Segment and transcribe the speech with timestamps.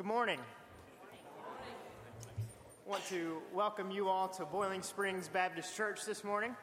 [0.00, 0.38] Good morning.
[2.86, 6.56] I want to welcome you all to Boiling Springs Baptist Church this morning.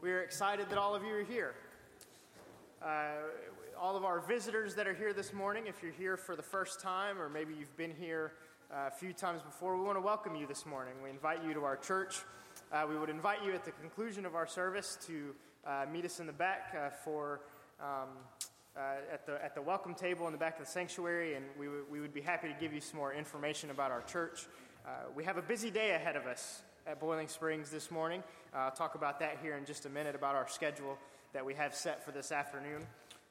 [0.00, 1.56] We are excited that all of you are here.
[2.80, 2.86] Uh,
[3.76, 6.80] all of our visitors that are here this morning, if you're here for the first
[6.80, 8.34] time or maybe you've been here
[8.72, 10.94] uh, a few times before, we want to welcome you this morning.
[11.02, 12.20] We invite you to our church.
[12.72, 15.34] Uh, we would invite you at the conclusion of our service to
[15.66, 17.40] uh, meet us in the back uh, for.
[17.80, 18.10] Um,
[18.76, 18.80] uh,
[19.12, 21.84] at, the, at the welcome table in the back of the sanctuary, and we, w-
[21.90, 24.46] we would be happy to give you some more information about our church.
[24.86, 28.22] Uh, we have a busy day ahead of us at Boiling Springs this morning.
[28.54, 30.98] Uh, I'll talk about that here in just a minute about our schedule
[31.32, 32.82] that we have set for this afternoon.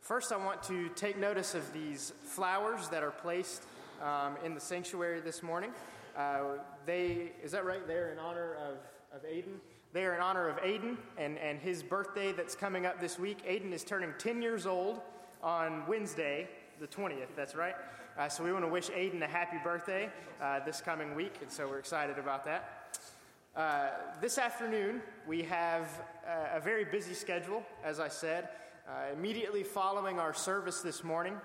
[0.01, 3.63] First, I want to take notice of these flowers that are placed
[4.01, 5.71] um, in the sanctuary this morning.
[6.17, 7.85] Uh, they, is that right?
[7.87, 8.77] They're in honor of,
[9.15, 9.59] of Aiden.
[9.91, 13.45] They are in honor of Aiden and, and his birthday that's coming up this week.
[13.45, 15.01] Aiden is turning 10 years old
[15.41, 16.47] on Wednesday,
[16.79, 17.75] the 20th, that's right.
[18.17, 20.09] Uh, so we want to wish Aiden a happy birthday
[20.41, 22.97] uh, this coming week, and so we're excited about that.
[23.55, 23.89] Uh,
[24.21, 28.49] this afternoon, we have uh, a very busy schedule, as I said.
[28.87, 31.35] Uh, immediately following our service this morning,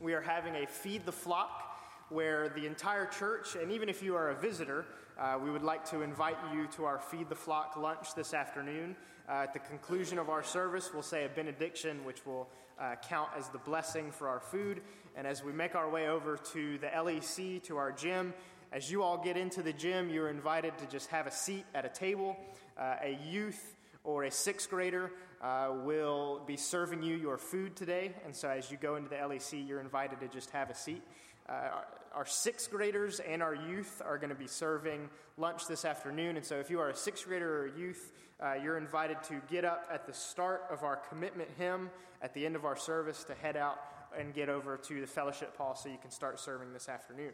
[0.00, 4.14] we are having a Feed the Flock where the entire church, and even if you
[4.14, 4.84] are a visitor,
[5.18, 8.96] uh, we would like to invite you to our Feed the Flock lunch this afternoon.
[9.28, 12.48] Uh, at the conclusion of our service, we'll say a benediction, which will
[12.80, 14.80] uh, count as the blessing for our food.
[15.16, 18.34] And as we make our way over to the LEC, to our gym,
[18.72, 21.84] as you all get into the gym, you're invited to just have a seat at
[21.84, 22.36] a table.
[22.78, 25.10] Uh, a youth or a sixth grader
[25.42, 28.14] uh, will be serving you your food today.
[28.24, 31.02] And so as you go into the LEC, you're invited to just have a seat.
[31.48, 31.82] Uh,
[32.14, 36.36] our sixth graders and our youth are going to be serving lunch this afternoon.
[36.36, 39.40] And so, if you are a sixth grader or a youth, uh, you're invited to
[39.50, 43.24] get up at the start of our commitment hymn at the end of our service
[43.24, 43.78] to head out
[44.18, 47.32] and get over to the fellowship hall so you can start serving this afternoon.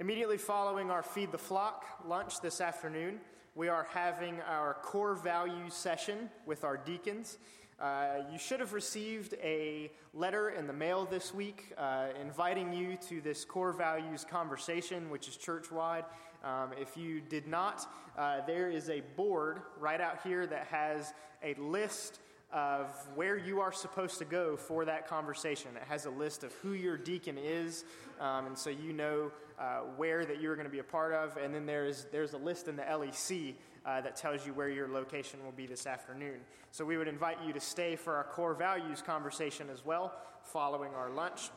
[0.00, 3.20] Immediately following our Feed the Flock lunch this afternoon,
[3.54, 7.38] we are having our core values session with our deacons.
[7.80, 12.96] Uh, you should have received a letter in the mail this week uh, inviting you
[12.96, 16.04] to this core values conversation, which is church wide.
[16.44, 17.86] Um, if you did not,
[18.16, 22.20] uh, there is a board right out here that has a list
[22.52, 25.70] of where you are supposed to go for that conversation.
[25.74, 27.84] It has a list of who your deacon is,
[28.20, 31.36] um, and so you know uh, where that you're going to be a part of.
[31.36, 33.54] And then there's there's a list in the LEC
[33.86, 36.40] uh, that tells you where your location will be this afternoon.
[36.70, 40.12] So we would invite you to stay for our core values conversation as well,
[40.42, 41.50] following our lunch.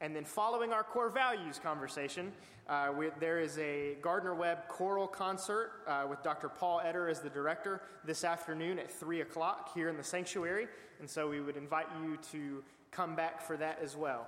[0.00, 2.32] And then, following our core values conversation,
[2.68, 6.50] uh, we, there is a Gardner Webb choral concert uh, with Dr.
[6.50, 10.66] Paul Etter as the director this afternoon at 3 o'clock here in the sanctuary.
[11.00, 14.26] And so, we would invite you to come back for that as well.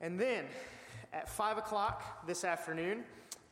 [0.00, 0.44] And then,
[1.12, 3.02] at 5 o'clock this afternoon,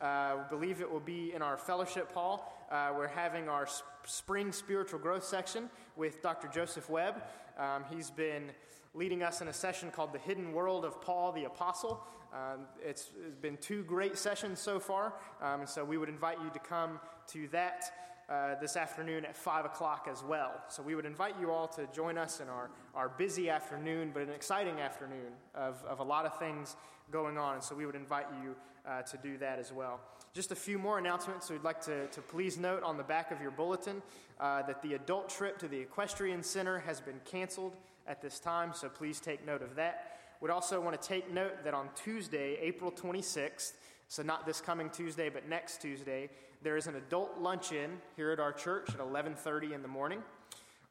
[0.01, 2.54] uh, believe it will be in our fellowship hall.
[2.71, 6.49] Uh, we're having our sp- spring spiritual growth section with Dr.
[6.49, 7.23] Joseph Webb.
[7.59, 8.51] Um, he's been
[8.95, 12.03] leading us in a session called The Hidden World of Paul the Apostle.
[12.33, 16.39] Um, it's, it's been two great sessions so far, um, and so we would invite
[16.43, 17.93] you to come to that.
[18.27, 20.55] Uh, this afternoon at 5 o'clock as well.
[20.69, 24.23] So we would invite you all to join us in our, our busy afternoon, but
[24.23, 26.75] an exciting afternoon of, of a lot of things
[27.11, 27.57] going on.
[27.57, 28.57] And so we would invite you
[28.89, 30.01] uh, to do that as well.
[30.35, 31.47] Just a few more announcements.
[31.47, 34.03] So we'd like to, to please note on the back of your bulletin
[34.41, 37.77] uh, that the adult trip to the Equestrian Center has been canceled
[38.09, 40.19] at this time, so please take note of that.
[40.41, 43.75] We'd also want to take note that on Tuesday, April 26th,
[44.09, 46.29] so, not this coming Tuesday, but next Tuesday,
[46.63, 50.23] there is an adult luncheon here at our church at 11:30 in the morning.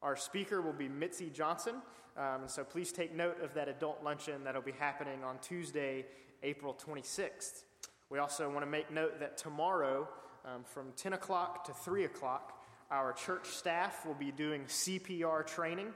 [0.01, 1.81] Our speaker will be Mitzi Johnson,
[2.17, 6.05] um, so please take note of that adult luncheon that'll be happening on Tuesday,
[6.41, 7.65] April 26th.
[8.13, 10.07] We also want to make note that tomorrow,
[10.45, 15.87] um, from 10 o'clock to 3 o'clock, our church staff will be doing CPR training.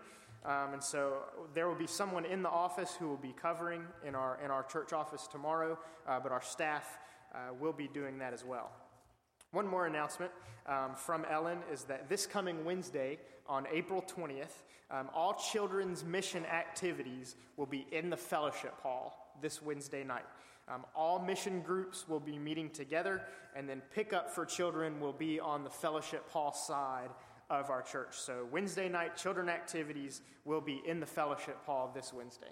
[0.44, 1.18] Um, and so
[1.54, 4.64] there will be someone in the office who will be covering in our, in our
[4.64, 5.78] church office tomorrow,
[6.08, 6.98] uh, but our staff
[7.36, 8.72] uh, will be doing that as well.
[9.52, 10.32] One more announcement
[10.66, 16.48] um, from Ellen is that this coming Wednesday, on April 20th, um, all children's mission
[16.48, 20.26] activities will be in the fellowship hall this Wednesday night.
[20.70, 23.22] Um, all mission groups will be meeting together,
[23.56, 27.10] and then pickup for children will be on the fellowship hall side
[27.50, 28.16] of our church.
[28.18, 32.52] So, Wednesday night children activities will be in the fellowship hall this Wednesday.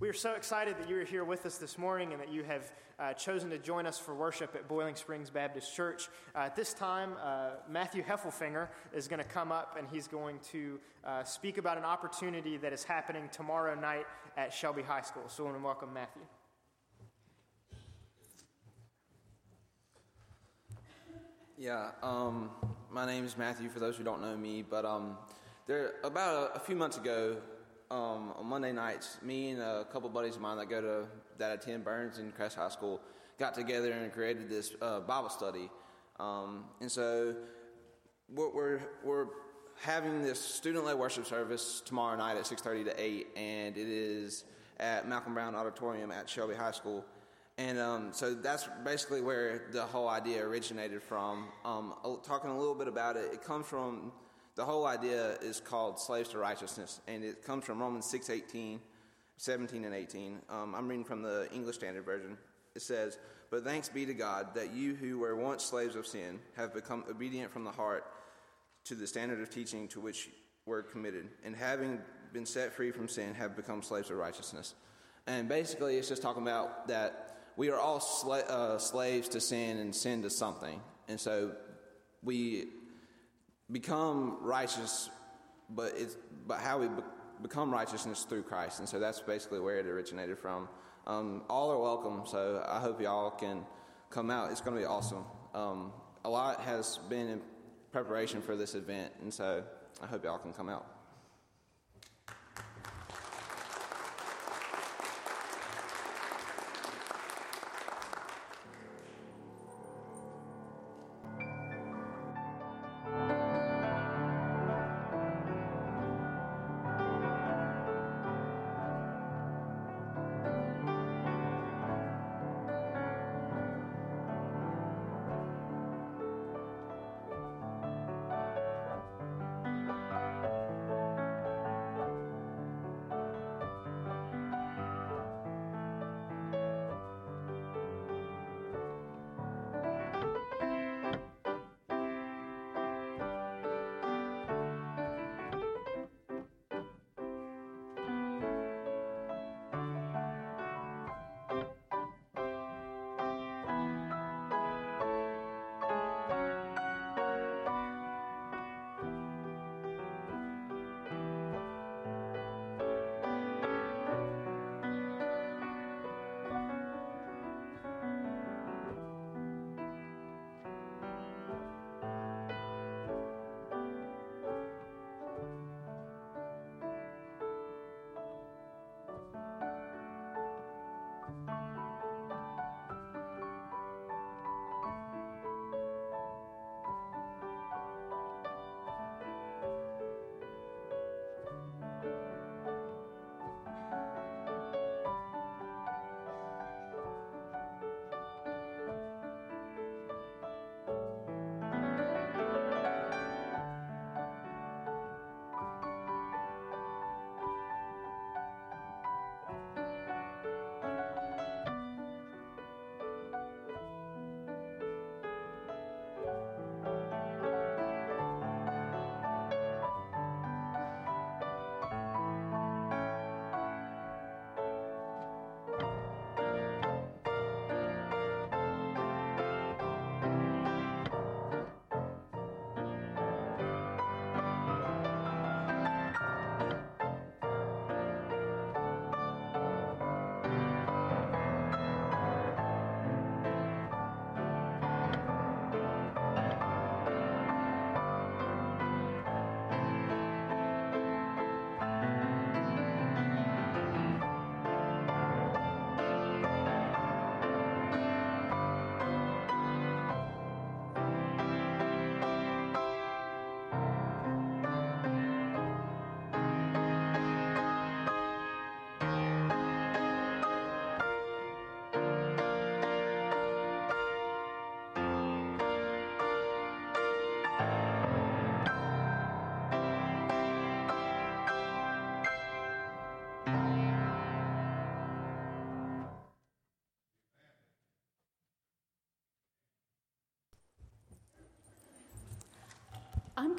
[0.00, 2.42] We are so excited that you are here with us this morning and that you
[2.42, 6.08] have uh, chosen to join us for worship at Boiling Springs Baptist Church.
[6.34, 10.40] Uh, at this time, uh, Matthew Heffelfinger is going to come up and he's going
[10.50, 14.06] to uh, speak about an opportunity that is happening tomorrow night
[14.36, 15.28] at Shelby High School.
[15.28, 16.22] So I want to welcome Matthew.
[21.56, 22.50] Yeah, um,
[22.90, 23.68] my name is Matthew.
[23.68, 25.16] For those who don't know me, but um,
[25.68, 27.36] there about a, a few months ago,
[27.92, 31.06] um, on Monday nights, me and a couple buddies of mine that go to
[31.38, 33.00] that attend Burns and Crest High School
[33.38, 35.70] got together and created this uh, Bible study.
[36.18, 37.36] Um, and so
[38.34, 39.26] we're, we're
[39.80, 44.44] having this student-led worship service tomorrow night at 6.30 to 8, and it is
[44.80, 47.04] at Malcolm Brown Auditorium at Shelby High School.
[47.56, 51.46] And um, so that's basically where the whole idea originated from.
[51.64, 54.12] Um, talking a little bit about it, it comes from
[54.56, 58.80] the whole idea is called slaves to righteousness, and it comes from Romans 6 18,
[59.36, 60.38] 17, and 18.
[60.48, 62.36] Um, I'm reading from the English Standard Version.
[62.74, 63.18] It says,
[63.50, 67.04] But thanks be to God that you who were once slaves of sin have become
[67.08, 68.04] obedient from the heart
[68.84, 70.30] to the standard of teaching to which
[70.66, 72.00] were committed, and having
[72.32, 74.74] been set free from sin, have become slaves of righteousness.
[75.26, 78.02] And basically, it's just talking about that we are all
[78.48, 80.80] uh, slaves to sin and sin to something.
[81.08, 81.52] And so
[82.22, 82.66] we
[83.70, 85.10] become righteous,
[85.70, 86.16] but it's
[86.46, 87.02] but how we be-
[87.42, 90.68] become righteousness through Christ, and so that's basically where it originated from.
[91.06, 93.64] Um, all are welcome, so I hope y'all can
[94.10, 94.50] come out.
[94.50, 95.24] It's going to be awesome.
[95.54, 95.92] Um,
[96.24, 97.40] a lot has been in
[97.92, 99.62] preparation for this event, and so
[100.02, 100.86] I hope y'all can come out.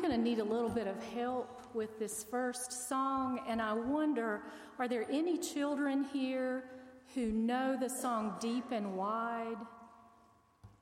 [0.08, 4.44] Going to need a little bit of help with this first song, and I wonder
[4.78, 6.66] are there any children here
[7.16, 9.58] who know the song Deep and Wide?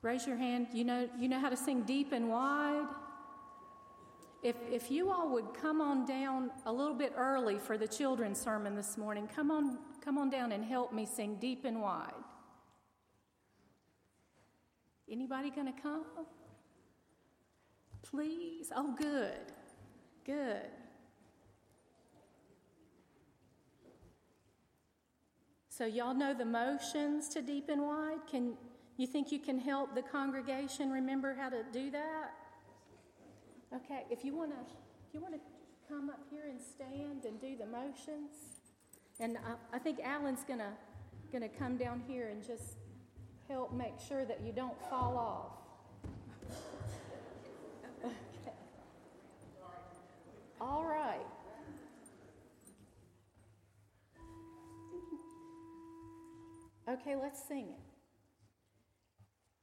[0.02, 0.68] Raise your hand.
[0.74, 2.86] You know, you know how to sing Deep and Wide?
[4.42, 8.42] If, if you all would come on down a little bit early for the children's
[8.42, 12.12] sermon this morning, come on, come on down and help me sing Deep and Wide.
[15.10, 16.04] Anybody going to come?
[18.04, 18.72] Please?
[18.76, 19.52] Oh, good.
[20.26, 20.70] Good.
[25.70, 28.20] So, y'all know the motions to deep and wide?
[28.30, 28.54] Can
[28.98, 32.34] you think you can help the congregation remember how to do that?
[33.74, 34.58] Okay, if you want to,
[35.08, 35.40] if you want to
[35.90, 38.60] come up here and stand and do the motions,
[39.20, 40.74] and I, I think Alan's gonna
[41.32, 42.78] gonna come down here and just
[43.50, 45.63] help make sure that you don't fall off.
[50.64, 51.20] All right.
[56.88, 57.82] Okay, let's sing it.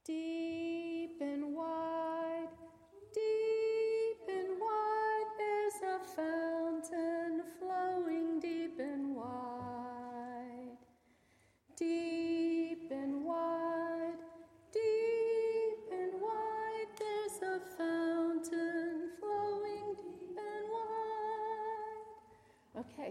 [0.05, 2.49] Deep and wide,
[3.13, 10.77] deep and wide, there's a fountain flowing deep and wide.
[11.77, 12.30] Deep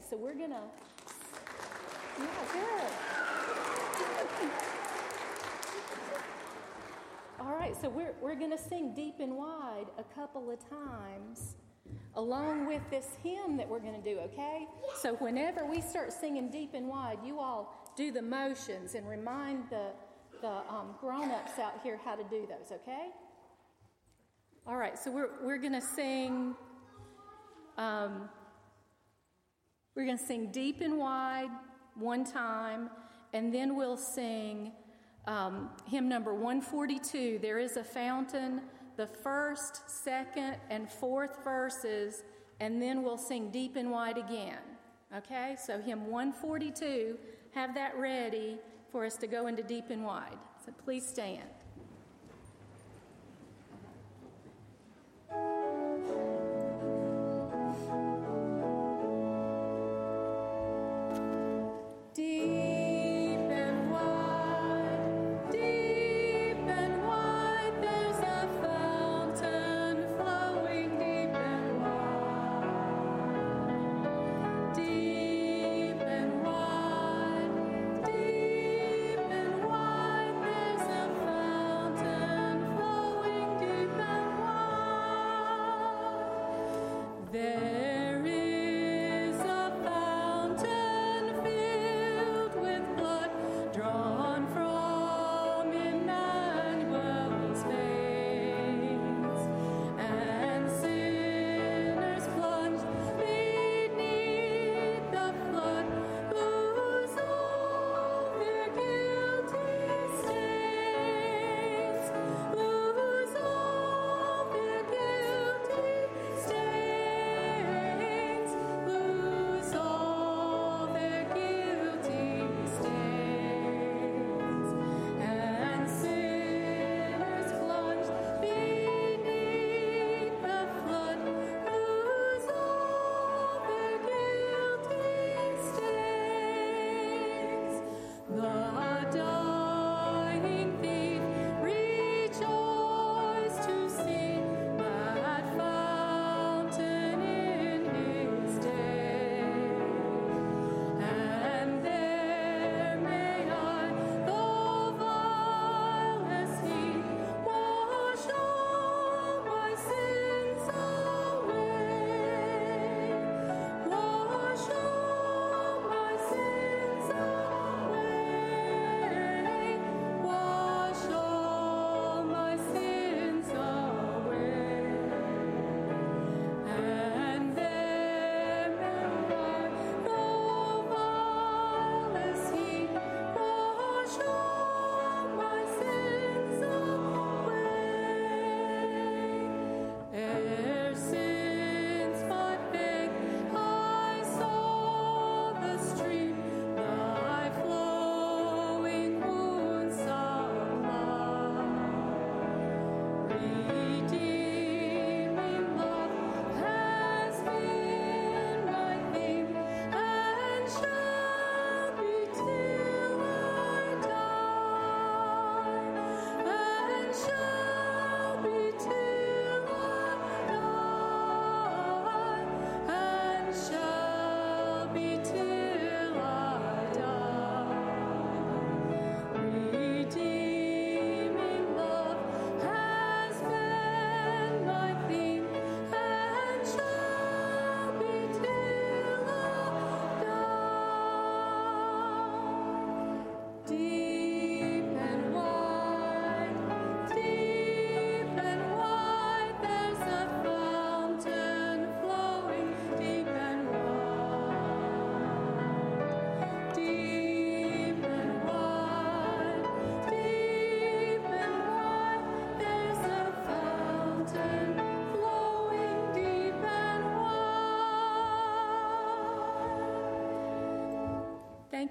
[0.09, 0.62] So we're gonna,
[2.19, 4.50] yeah, good.
[7.40, 11.57] All right, so we're, we're going to sing Deep and Wide a couple of times
[12.16, 14.66] along with this hymn that we're going to do, okay?
[15.00, 19.71] So whenever we start singing Deep and Wide, you all do the motions and remind
[19.71, 19.87] the,
[20.42, 23.09] the um, grown ups out here how to do those, okay?
[24.66, 26.54] All right, so we're, we're going to sing.
[27.78, 28.28] Um,
[29.94, 31.50] we're going to sing Deep and Wide
[31.94, 32.90] one time,
[33.32, 34.73] and then we'll sing
[35.26, 38.62] um, hymn number 142 There is a fountain,
[38.97, 42.23] the first, second, and fourth verses,
[42.61, 44.59] and then we'll sing Deep and Wide again.
[45.16, 47.18] Okay, so hymn 142,
[47.52, 48.59] have that ready
[48.92, 50.38] for us to go into Deep and Wide.
[50.64, 51.49] So please stand.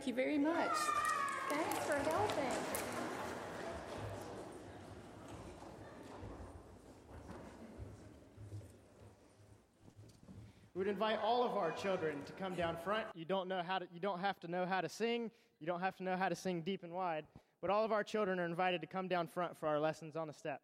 [0.10, 0.72] You very much.
[1.50, 2.50] Thanks for helping.
[10.74, 13.06] We would invite all of our children to come down front.
[13.14, 15.30] You don't know how to, you don't have to know how to sing.
[15.60, 17.26] You don't have to know how to sing deep and wide,
[17.62, 20.26] but all of our children are invited to come down front for our lessons on
[20.26, 20.62] the step.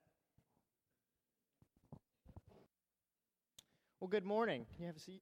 [4.00, 4.66] Well, good morning.
[4.74, 5.22] Can you have a seat?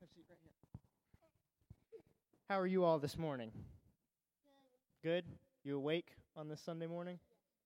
[0.00, 0.50] Have a seat right here.
[2.50, 3.52] How are you all this morning?
[5.04, 5.08] Good.
[5.08, 5.24] Good?
[5.62, 7.20] You awake on this Sunday morning?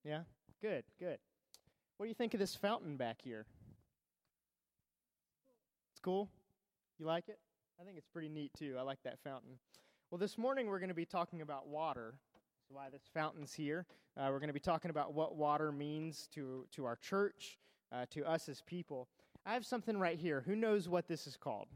[0.04, 0.24] Yeah?
[0.60, 1.16] Good, good.
[1.96, 3.46] What do you think of this fountain back here?
[5.90, 6.28] It's cool?
[6.98, 7.38] You like it?
[7.80, 8.76] I think it's pretty neat too.
[8.78, 9.52] I like that fountain.
[10.10, 12.16] Well, this morning we're going to be talking about water.
[12.34, 13.86] That's why this fountain's here.
[14.18, 17.56] Uh, we're going to be talking about what water means to, to our church,
[17.90, 19.08] uh, to us as people.
[19.46, 20.42] I have something right here.
[20.44, 21.68] Who knows what this is called?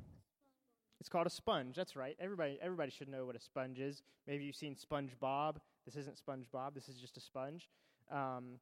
[1.01, 1.77] It's called a sponge.
[1.77, 2.17] That's right.
[2.21, 4.03] Everybody, everybody should know what a sponge is.
[4.27, 5.57] Maybe you've seen SpongeBob.
[5.85, 6.75] This isn't SpongeBob.
[6.75, 7.69] This is just a sponge.
[8.11, 8.59] Um,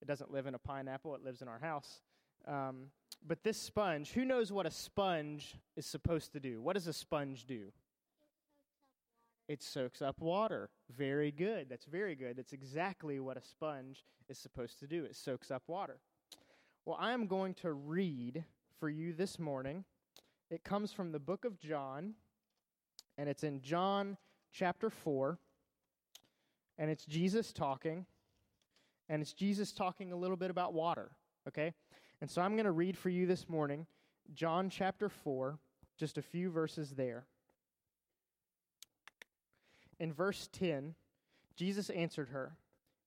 [0.00, 1.14] it doesn't live in a pineapple.
[1.14, 2.00] It lives in our house.
[2.46, 2.86] Um,
[3.26, 6.62] but this sponge, who knows what a sponge is supposed to do?
[6.62, 7.72] What does a sponge do?
[9.48, 10.70] It soaks up water.
[10.96, 11.68] Very good.
[11.68, 12.36] That's very good.
[12.36, 15.04] That's exactly what a sponge is supposed to do.
[15.04, 15.98] It soaks up water.
[16.84, 18.44] Well, I am going to read
[18.78, 19.84] for you this morning.
[20.50, 22.14] It comes from the book of John,
[23.18, 24.16] and it's in John
[24.52, 25.38] chapter 4.
[26.78, 28.04] And it's Jesus talking,
[29.08, 31.10] and it's Jesus talking a little bit about water,
[31.48, 31.72] okay?
[32.20, 33.86] And so I'm going to read for you this morning
[34.34, 35.58] John chapter 4,
[35.96, 37.24] just a few verses there.
[39.98, 40.94] In verse 10,
[41.56, 42.56] Jesus answered her,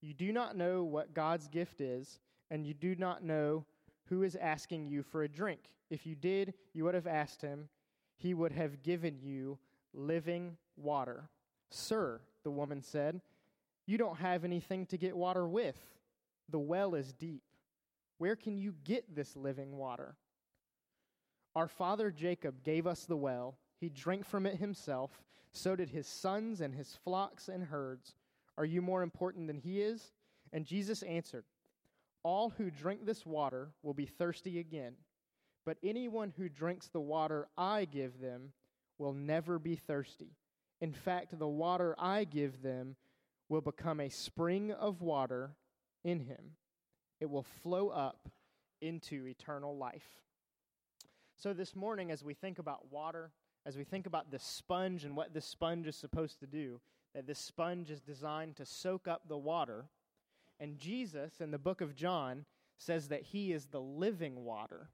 [0.01, 3.65] You do not know what God's gift is, and you do not know
[4.09, 5.61] who is asking you for a drink.
[5.89, 7.69] If you did, you would have asked him.
[8.17, 9.57] He would have given you
[9.93, 11.29] living water.
[11.69, 13.21] Sir, the woman said,
[13.85, 15.77] You don't have anything to get water with.
[16.49, 17.43] The well is deep.
[18.17, 20.15] Where can you get this living water?
[21.55, 23.57] Our father Jacob gave us the well.
[23.79, 28.15] He drank from it himself so did his sons and his flocks and herds.
[28.57, 30.11] Are you more important than he is?
[30.51, 31.45] And Jesus answered,
[32.23, 34.93] All who drink this water will be thirsty again,
[35.65, 38.53] but anyone who drinks the water I give them
[38.97, 40.35] will never be thirsty.
[40.81, 42.95] In fact, the water I give them
[43.47, 45.55] will become a spring of water
[46.03, 46.55] in him.
[47.19, 48.29] It will flow up
[48.81, 50.07] into eternal life.
[51.35, 53.31] So, this morning, as we think about water,
[53.65, 56.79] as we think about the sponge and what this sponge is supposed to do,
[57.13, 59.85] that this sponge is designed to soak up the water.
[60.59, 62.45] And Jesus, in the book of John,
[62.77, 64.89] says that he is the living water.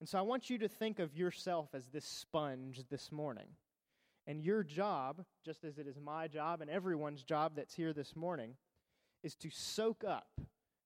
[0.00, 3.48] And so I want you to think of yourself as this sponge this morning.
[4.26, 8.16] And your job, just as it is my job and everyone's job that's here this
[8.16, 8.56] morning,
[9.22, 10.40] is to soak up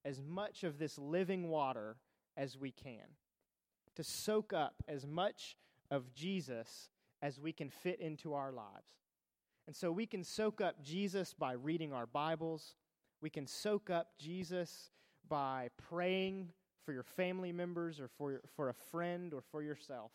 [0.05, 1.97] as much of this living water
[2.37, 3.17] as we can.
[3.97, 5.57] To soak up as much
[5.91, 6.91] of Jesus
[7.23, 8.99] as we can fit into our lives.
[9.67, 12.75] And so we can soak up Jesus by reading our Bibles.
[13.20, 14.90] We can soak up Jesus
[15.28, 16.48] by praying
[16.85, 20.12] for your family members or for, for a friend or for yourself.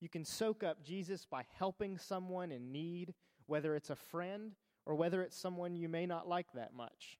[0.00, 3.14] You can soak up Jesus by helping someone in need,
[3.46, 4.52] whether it's a friend
[4.86, 7.18] or whether it's someone you may not like that much.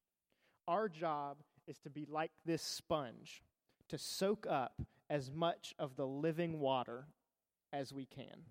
[0.66, 3.42] Our job is to be like this sponge,
[3.88, 7.08] to soak up as much of the living water
[7.72, 8.44] as we can.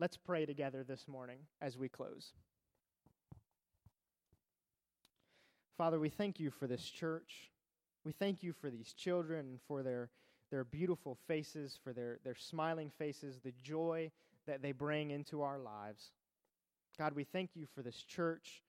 [0.00, 2.32] Let's pray together this morning as we close.
[5.78, 7.52] Father, we thank you for this church.
[8.04, 10.10] We thank you for these children and for their,
[10.50, 14.10] their beautiful faces, for their, their smiling faces, the joy
[14.48, 16.10] that they bring into our lives.
[16.98, 18.64] God, we thank you for this church,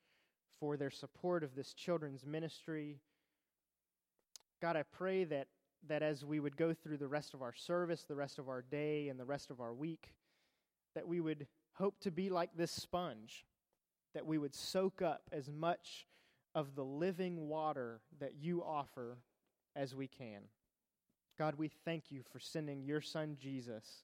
[0.60, 3.00] for their support of this children's ministry.
[4.62, 5.48] God, I pray that,
[5.88, 8.62] that as we would go through the rest of our service, the rest of our
[8.62, 10.14] day, and the rest of our week,
[10.94, 13.48] that we would hope to be like this sponge,
[14.14, 16.06] that we would soak up as much
[16.56, 19.18] of the living water that you offer
[19.76, 20.42] as we can.
[21.38, 24.04] God, we thank you for sending your son Jesus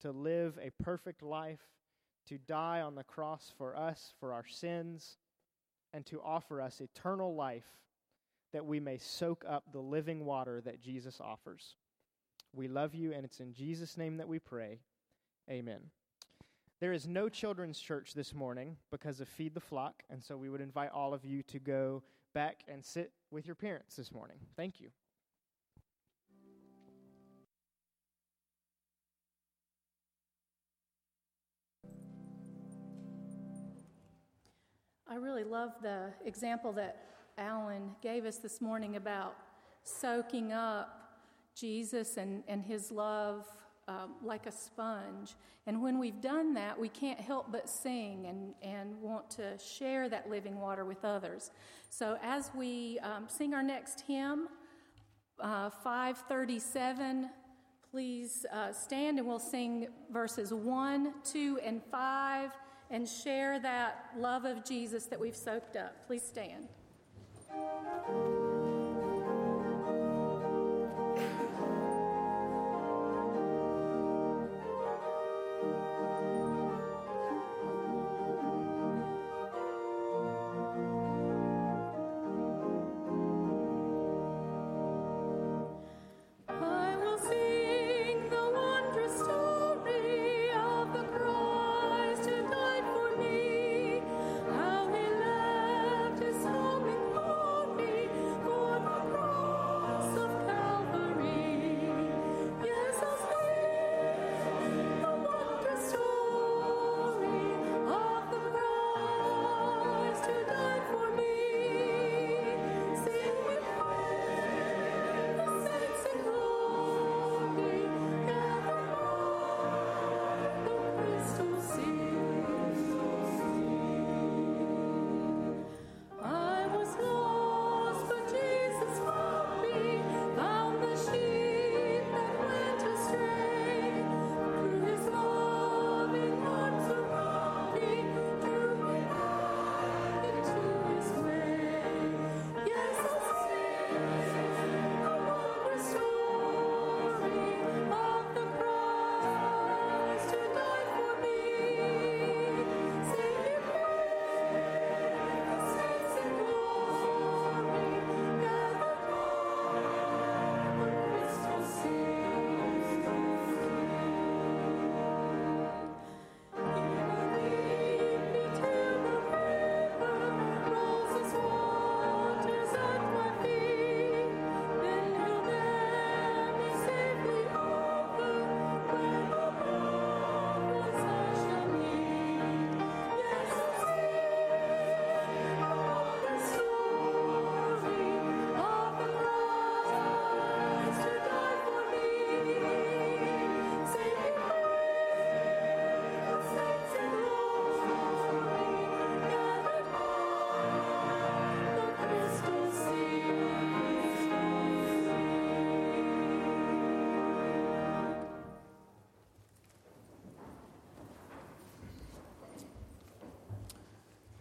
[0.00, 1.60] to live a perfect life,
[2.28, 5.16] to die on the cross for us, for our sins,
[5.92, 7.66] and to offer us eternal life
[8.52, 11.76] that we may soak up the living water that Jesus offers.
[12.52, 14.80] We love you, and it's in Jesus' name that we pray.
[15.48, 15.80] Amen.
[16.80, 20.48] There is no children's church this morning because of Feed the Flock, and so we
[20.48, 24.38] would invite all of you to go back and sit with your parents this morning.
[24.56, 24.88] Thank you.
[35.06, 37.04] I really love the example that
[37.36, 39.36] Alan gave us this morning about
[39.82, 41.18] soaking up
[41.54, 43.44] Jesus and, and his love
[43.90, 45.34] um, like a sponge.
[45.66, 50.08] And when we've done that, we can't help but sing and, and want to share
[50.08, 51.50] that living water with others.
[51.90, 54.48] So as we um, sing our next hymn,
[55.40, 57.30] uh, 537,
[57.90, 62.50] please uh, stand and we'll sing verses 1, 2, and 5
[62.90, 66.06] and share that love of Jesus that we've soaked up.
[66.06, 66.68] Please stand.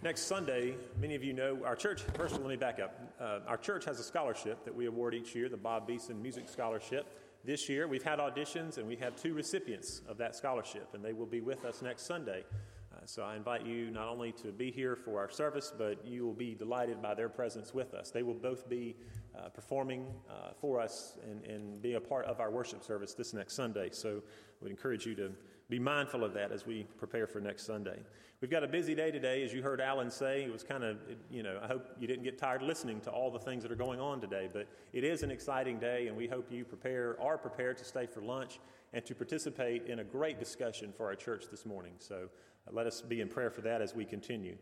[0.10, 2.02] Next Sunday, many of you know our church.
[2.16, 3.00] First, let me back up.
[3.22, 6.50] Uh, our church has a scholarship that we award each year, the Bob Beeson Music
[6.50, 7.16] Scholarship.
[7.46, 11.14] This year, we've had auditions and we have two recipients of that scholarship, and they
[11.14, 12.44] will be with us next Sunday.
[12.92, 16.26] Uh, so I invite you not only to be here for our service, but you
[16.26, 18.10] will be delighted by their presence with us.
[18.10, 18.96] They will both be
[19.38, 23.32] uh, performing uh, for us and, and be a part of our worship service this
[23.36, 23.90] next Sunday.
[23.92, 24.24] So
[24.60, 25.34] we encourage you to
[25.70, 28.00] be mindful of that as we prepare for next Sunday.
[28.42, 30.44] We've got a busy day today, as you heard Alan say.
[30.44, 30.98] It was kind of,
[31.30, 33.76] you know, I hope you didn't get tired listening to all the things that are
[33.76, 37.38] going on today, but it is an exciting day, and we hope you prepare, are
[37.38, 38.60] prepared to stay for lunch
[38.94, 41.94] and to participate in a great discussion for our church this morning.
[42.00, 42.30] So
[42.68, 44.56] uh, let us be in prayer for that as we continue.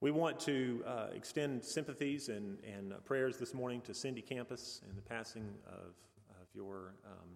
[0.00, 4.82] We want to uh, extend sympathies and, and uh, prayers this morning to Cindy Campus
[4.86, 5.94] and the passing of,
[6.30, 7.30] of your um,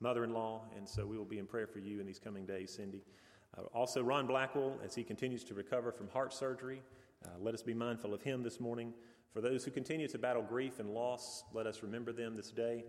[0.00, 2.46] mother in law, and so we will be in prayer for you in these coming
[2.46, 3.02] days, Cindy.
[3.56, 6.82] Uh, also, Ron Blackwell, as he continues to recover from heart surgery,
[7.24, 8.92] uh, let us be mindful of him this morning.
[9.32, 12.84] For those who continue to battle grief and loss, let us remember them this day.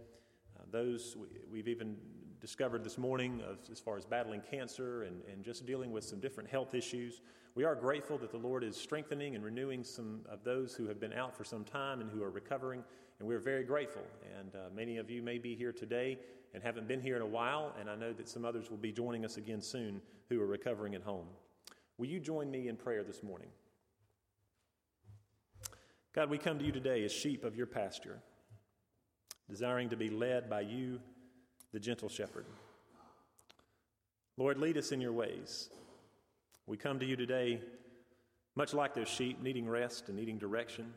[0.58, 1.16] Uh, those
[1.52, 1.98] we, have even
[2.40, 6.20] discovered this morning of, as far as battling cancer and, and just dealing with some
[6.20, 7.22] different health issues.
[7.56, 11.00] We are grateful that the Lord is strengthening and renewing some of those who have
[11.00, 12.84] been out for some time and who are recovering,
[13.20, 14.04] and we're very grateful.
[14.40, 16.20] And uh, many of you may be here today
[16.54, 18.92] and haven't been here in a while, and I know that some others will be
[18.92, 21.28] joining us again soon who are recovering at home.
[21.98, 23.50] Will you join me in prayer this morning?
[26.14, 28.20] God, we come to you today as sheep of your pasture,
[29.48, 31.00] desiring to be led by you,
[31.72, 32.46] the gentle shepherd.
[34.38, 35.70] Lord, lead us in your ways.
[36.66, 37.62] We come to you today,
[38.56, 40.94] much like those sheep, needing rest and needing direction.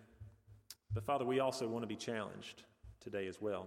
[0.94, 2.62] But Father, we also want to be challenged
[3.00, 3.66] today as well.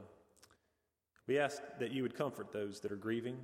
[1.27, 3.37] We ask that you would comfort those that are grieving.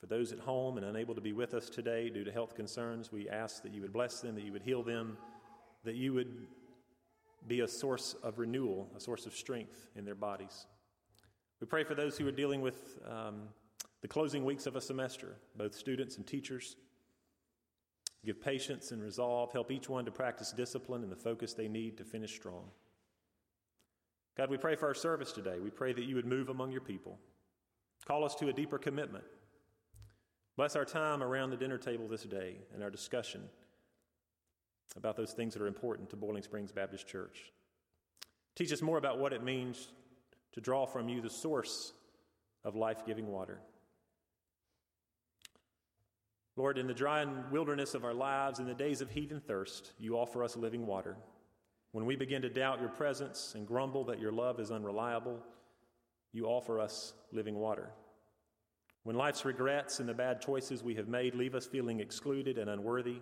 [0.00, 3.10] For those at home and unable to be with us today due to health concerns,
[3.10, 5.16] we ask that you would bless them, that you would heal them,
[5.84, 6.46] that you would
[7.46, 10.66] be a source of renewal, a source of strength in their bodies.
[11.60, 13.42] We pray for those who are dealing with um,
[14.02, 16.76] the closing weeks of a semester, both students and teachers.
[18.24, 19.52] Give patience and resolve.
[19.52, 22.64] Help each one to practice discipline and the focus they need to finish strong.
[24.36, 25.58] God, we pray for our service today.
[25.62, 27.18] We pray that you would move among your people.
[28.04, 29.24] Call us to a deeper commitment.
[30.56, 33.42] Bless our time around the dinner table this day and our discussion
[34.96, 37.52] about those things that are important to Boiling Springs Baptist Church.
[38.54, 39.88] Teach us more about what it means
[40.52, 41.92] to draw from you the source
[42.64, 43.58] of life giving water.
[46.56, 49.44] Lord, in the dry and wilderness of our lives, in the days of heat and
[49.44, 51.16] thirst, you offer us living water.
[51.92, 55.38] When we begin to doubt your presence and grumble that your love is unreliable,
[56.32, 57.90] you offer us living water.
[59.04, 62.68] When life's regrets and the bad choices we have made leave us feeling excluded and
[62.68, 63.20] unworthy,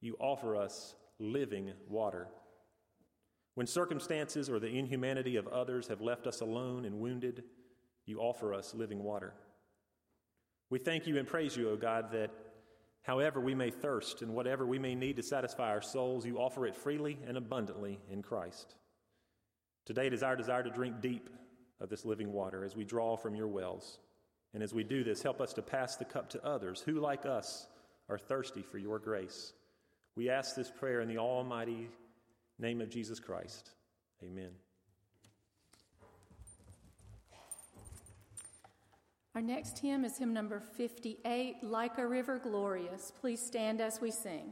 [0.00, 2.28] you offer us living water.
[3.54, 7.42] When circumstances or the inhumanity of others have left us alone and wounded,
[8.06, 9.34] you offer us living water.
[10.70, 12.30] We thank you and praise you, O God, that
[13.08, 16.66] However, we may thirst and whatever we may need to satisfy our souls, you offer
[16.66, 18.74] it freely and abundantly in Christ.
[19.86, 21.30] Today, it is our desire to drink deep
[21.80, 23.98] of this living water as we draw from your wells.
[24.52, 27.24] And as we do this, help us to pass the cup to others who, like
[27.24, 27.66] us,
[28.10, 29.54] are thirsty for your grace.
[30.14, 31.88] We ask this prayer in the almighty
[32.58, 33.70] name of Jesus Christ.
[34.22, 34.50] Amen.
[39.38, 43.12] Our next hymn is hymn number 58, Like a River Glorious.
[43.20, 44.50] Please stand as we sing.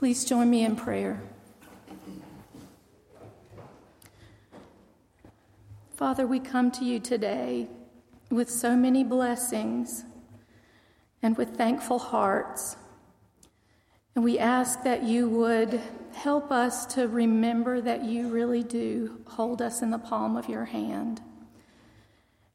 [0.00, 1.20] Please join me in prayer.
[5.94, 7.68] Father, we come to you today
[8.30, 10.04] with so many blessings
[11.22, 12.78] and with thankful hearts.
[14.14, 15.82] And we ask that you would
[16.14, 20.64] help us to remember that you really do hold us in the palm of your
[20.64, 21.20] hand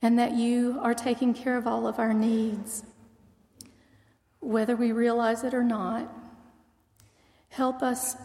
[0.01, 2.83] and that you are taking care of all of our needs,
[4.39, 6.11] whether we realize it or not.
[7.55, 8.17] Help us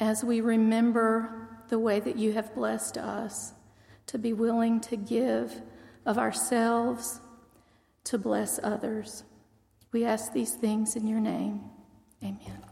[0.00, 3.54] as we remember the way that you have blessed us
[4.04, 5.62] to be willing to give
[6.04, 7.18] of ourselves
[8.04, 9.24] to bless others.
[9.92, 11.62] We ask these things in your name.
[12.22, 12.62] Amen.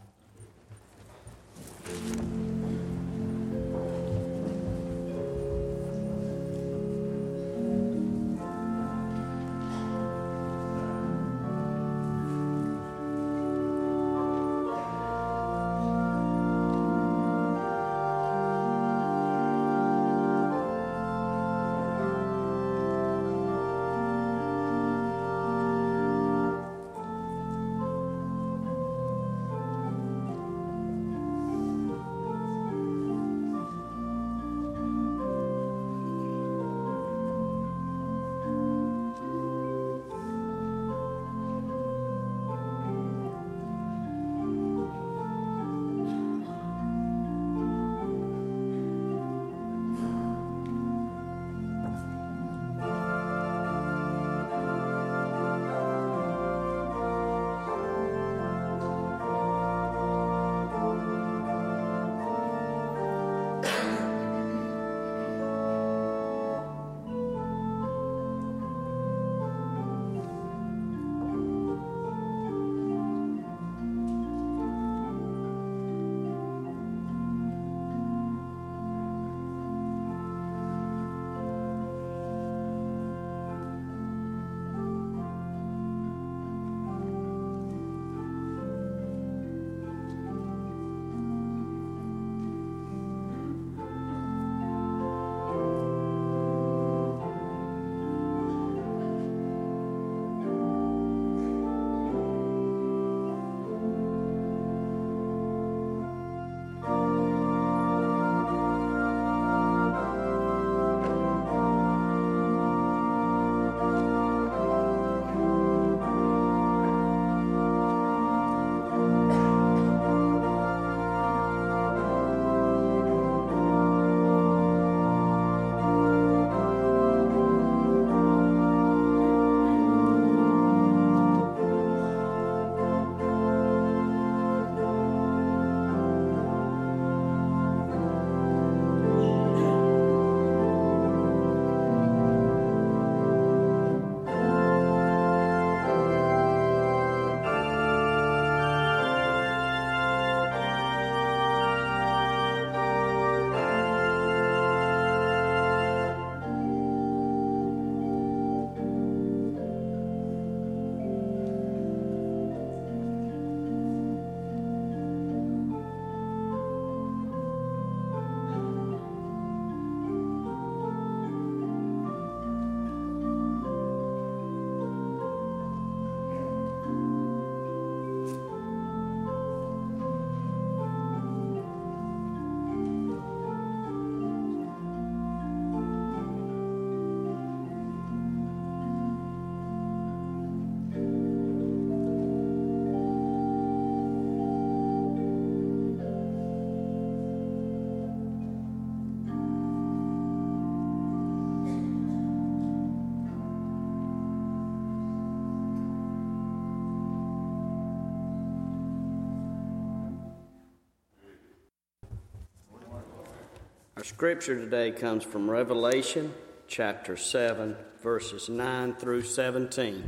[214.05, 216.31] Scripture today comes from Revelation
[216.67, 220.07] chapter 7, verses 9 through 17.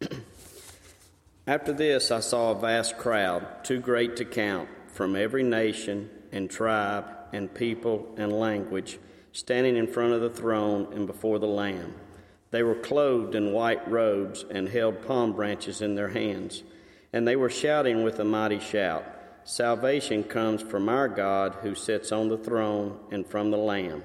[1.46, 6.50] After this, I saw a vast crowd, too great to count, from every nation and
[6.50, 8.98] tribe and people and language,
[9.30, 11.94] standing in front of the throne and before the Lamb.
[12.50, 16.64] They were clothed in white robes and held palm branches in their hands,
[17.12, 19.04] and they were shouting with a mighty shout.
[19.48, 24.02] Salvation comes from our God who sits on the throne and from the Lamb.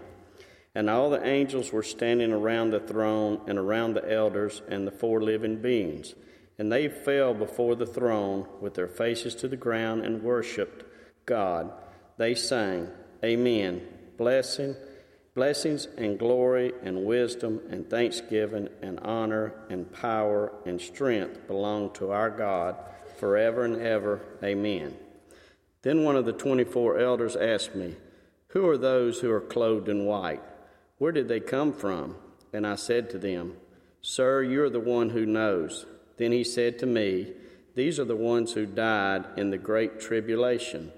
[0.73, 4.91] And all the angels were standing around the throne and around the elders and the
[4.91, 6.15] four living beings.
[6.57, 10.85] And they fell before the throne with their faces to the ground and worshiped
[11.25, 11.73] God.
[12.15, 12.87] They sang,
[13.21, 13.81] Amen.
[14.17, 14.77] Blessing,
[15.35, 22.11] blessings and glory and wisdom and thanksgiving and honor and power and strength belong to
[22.11, 22.77] our God
[23.17, 24.21] forever and ever.
[24.41, 24.95] Amen.
[25.83, 27.95] Then one of the twenty four elders asked me,
[28.47, 30.41] Who are those who are clothed in white?
[30.97, 32.15] Where did they come from?
[32.51, 33.57] And I said to them,
[34.01, 35.85] Sir, you're the one who knows.
[36.17, 37.33] Then he said to me,
[37.75, 40.91] These are the ones who died in the great tribulation.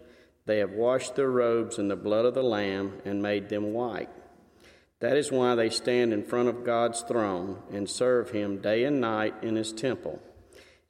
[0.45, 4.09] They have washed their robes in the blood of the Lamb and made them white.
[4.99, 9.01] That is why they stand in front of God's throne and serve him day and
[9.01, 10.21] night in his temple.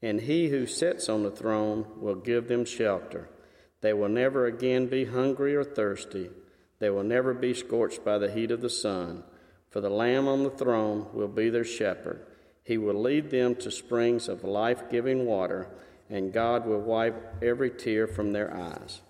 [0.02, 3.30] And he who sits on the throne will give them shelter.
[3.82, 6.30] They will never again be hungry or thirsty.
[6.80, 9.24] They will never be scorched by the heat of the sun.
[9.70, 12.26] For the Lamb on the throne will be their shepherd.
[12.64, 15.68] He will lead them to springs of life giving water,
[16.10, 19.02] and God will wipe every tear from their eyes.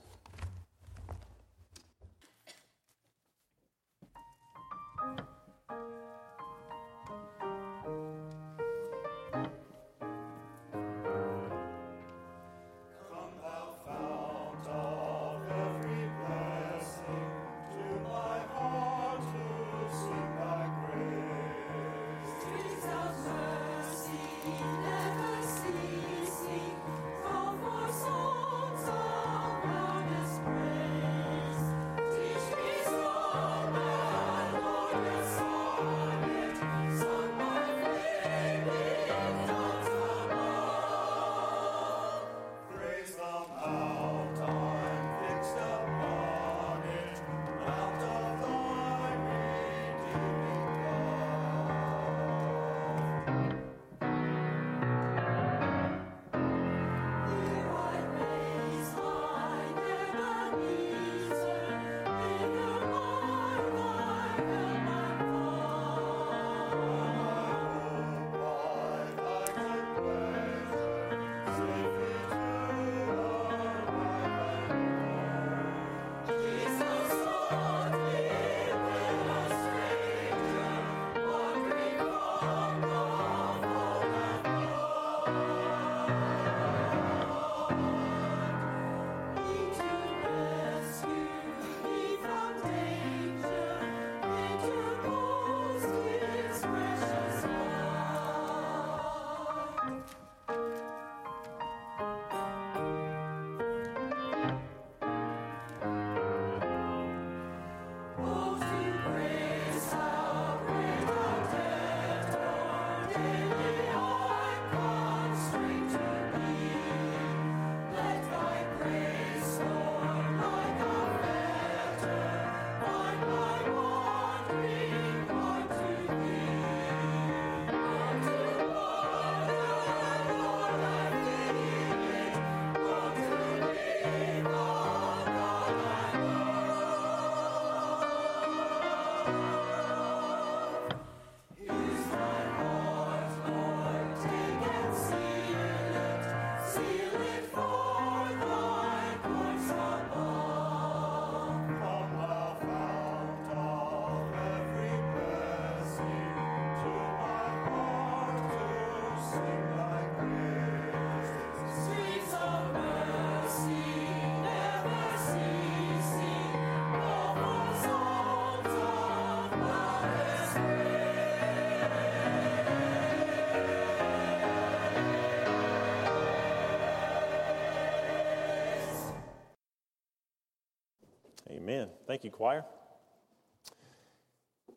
[182.26, 182.66] You, choir.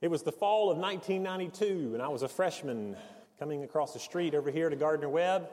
[0.03, 2.95] It was the fall of 1992, and I was a freshman
[3.39, 5.49] coming across the street over here to Gardner Webb,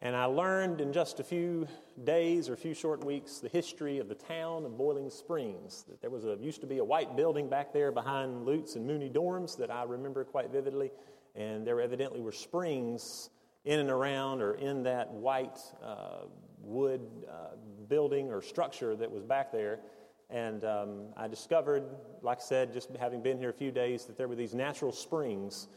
[0.00, 1.66] and I learned in just a few
[2.04, 5.84] days or a few short weeks the history of the town of Boiling Springs.
[5.88, 8.86] That there was a used to be a white building back there behind Lutz and
[8.86, 10.92] Mooney dorms that I remember quite vividly,
[11.34, 13.30] and there evidently were springs
[13.64, 16.26] in and around or in that white uh,
[16.60, 17.56] wood uh,
[17.88, 19.80] building or structure that was back there.
[20.28, 21.84] And um, I discovered,
[22.22, 24.92] like I said, just having been here a few days, that there were these natural
[24.92, 25.68] springs.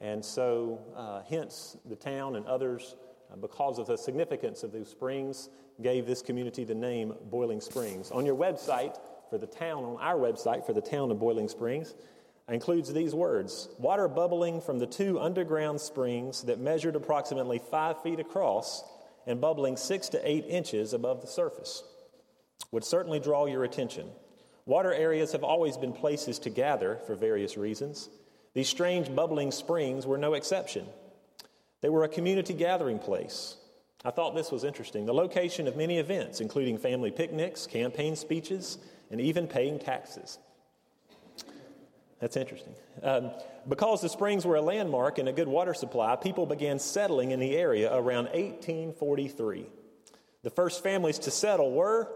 [0.00, 2.96] And so, uh, hence, the town and others,
[3.32, 5.48] uh, because of the significance of those springs,
[5.82, 8.10] gave this community the name Boiling Springs.
[8.10, 8.98] On your website
[9.30, 11.94] for the town, on our website for the town of Boiling Springs,
[12.48, 18.20] includes these words Water bubbling from the two underground springs that measured approximately five feet
[18.20, 18.84] across
[19.26, 21.82] and bubbling six to eight inches above the surface.
[22.70, 24.08] Would certainly draw your attention.
[24.66, 28.08] Water areas have always been places to gather for various reasons.
[28.54, 30.86] These strange bubbling springs were no exception.
[31.80, 33.56] They were a community gathering place.
[34.04, 35.06] I thought this was interesting.
[35.06, 38.78] The location of many events, including family picnics, campaign speeches,
[39.10, 40.38] and even paying taxes.
[42.20, 42.74] That's interesting.
[43.02, 43.32] Um,
[43.68, 47.40] because the springs were a landmark and a good water supply, people began settling in
[47.40, 49.66] the area around 1843.
[50.42, 52.08] The first families to settle were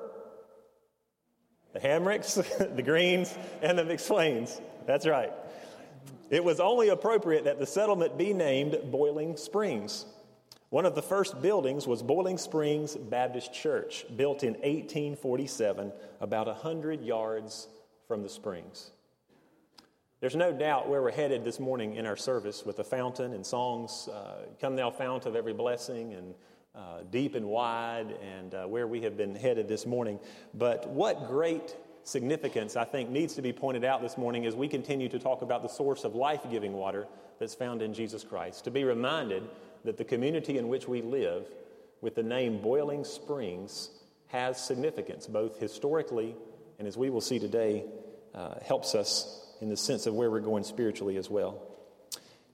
[1.72, 2.34] the Hamricks,
[2.76, 4.60] the Greens, and the McSwains.
[4.86, 5.32] That's right.
[6.30, 10.04] It was only appropriate that the settlement be named Boiling Springs.
[10.70, 17.00] One of the first buildings was Boiling Springs Baptist Church, built in 1847, about 100
[17.02, 17.68] yards
[18.06, 18.90] from the springs.
[20.20, 23.46] There's no doubt where we're headed this morning in our service with the fountain and
[23.46, 26.34] songs, uh, Come Thou Fount of Every Blessing, and
[26.74, 30.18] uh, Deep and Wide, and uh, where we have been headed this morning.
[30.54, 34.68] But what great significance I think needs to be pointed out this morning as we
[34.68, 37.06] continue to talk about the source of life giving water
[37.38, 38.64] that's found in Jesus Christ.
[38.64, 39.42] To be reminded
[39.84, 41.46] that the community in which we live,
[42.00, 43.90] with the name Boiling Springs,
[44.28, 46.34] has significance, both historically
[46.78, 47.84] and as we will see today,
[48.34, 51.60] uh, helps us in the sense of where we're going spiritually as well.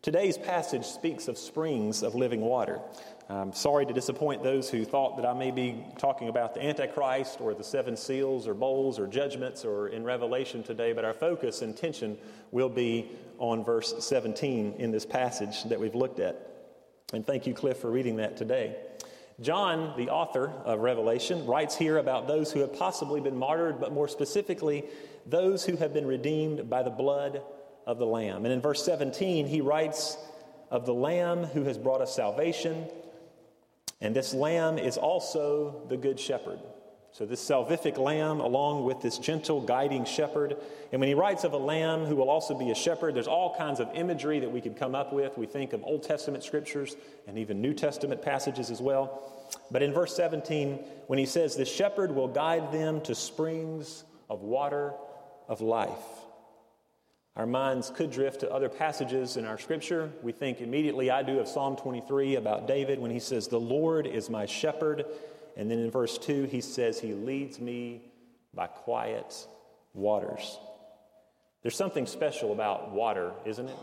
[0.00, 2.80] Today's passage speaks of springs of living water.
[3.28, 7.40] I'm sorry to disappoint those who thought that I may be talking about the Antichrist
[7.40, 11.62] or the seven seals or bowls or judgments or in Revelation today, but our focus
[11.62, 12.18] and tension
[12.50, 16.54] will be on verse 17 in this passage that we've looked at.
[17.14, 18.76] And thank you, Cliff, for reading that today.
[19.40, 23.92] John, the author of Revelation, writes here about those who have possibly been martyred, but
[23.92, 24.84] more specifically,
[25.26, 27.42] those who have been redeemed by the blood
[27.86, 28.44] of the Lamb.
[28.44, 30.18] And in verse 17, he writes
[30.70, 32.86] of the Lamb who has brought us salvation.
[34.00, 36.60] And this Lamb is also the Good Shepherd.
[37.14, 40.56] So, this salvific lamb, along with this gentle guiding shepherd.
[40.90, 43.54] And when he writes of a lamb who will also be a shepherd, there's all
[43.54, 45.38] kinds of imagery that we could come up with.
[45.38, 46.96] We think of Old Testament scriptures
[47.28, 49.32] and even New Testament passages as well.
[49.70, 50.72] But in verse 17,
[51.06, 54.92] when he says, The shepherd will guide them to springs of water
[55.46, 56.23] of life.
[57.36, 60.12] Our minds could drift to other passages in our scripture.
[60.22, 64.06] We think immediately, I do, of Psalm 23 about David when he says, The Lord
[64.06, 65.04] is my shepherd.
[65.56, 68.02] And then in verse 2, he says, He leads me
[68.54, 69.48] by quiet
[69.94, 70.58] waters.
[71.62, 73.76] There's something special about water, isn't it?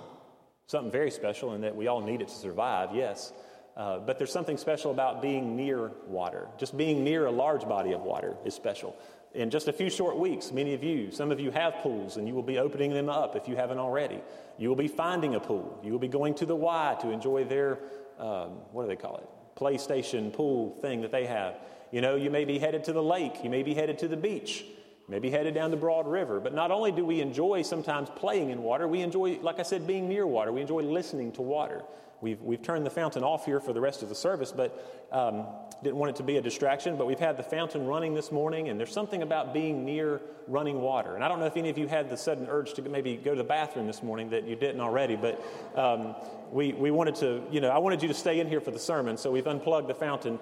[0.67, 3.33] Something very special in that we all need it to survive, yes.
[3.75, 6.47] Uh, but there's something special about being near water.
[6.57, 8.95] Just being near a large body of water is special
[9.33, 12.27] in just a few short weeks, many of you, some of you have pools, and
[12.27, 14.19] you will be opening them up if you haven't already.
[14.57, 15.79] You will be finding a pool.
[15.83, 17.79] You will be going to the Y to enjoy their,
[18.19, 19.27] um, what do they call it?
[19.57, 21.55] PlayStation pool thing that they have.
[21.91, 24.17] You know, you may be headed to the lake, you may be headed to the
[24.17, 26.39] beach, you may be headed down the Broad River.
[26.39, 29.87] But not only do we enjoy sometimes playing in water, we enjoy, like I said,
[29.87, 30.51] being near water.
[30.51, 31.83] We enjoy listening to water.
[32.21, 35.47] We've, we've turned the fountain off here for the rest of the service, but um,
[35.83, 36.95] didn't want it to be a distraction.
[36.95, 40.81] But we've had the fountain running this morning, and there's something about being near running
[40.81, 41.15] water.
[41.15, 43.31] And I don't know if any of you had the sudden urge to maybe go
[43.31, 45.43] to the bathroom this morning that you didn't already, but
[45.75, 46.15] um,
[46.51, 48.79] we, we wanted to, you know, I wanted you to stay in here for the
[48.79, 50.39] sermon, so we've unplugged the fountain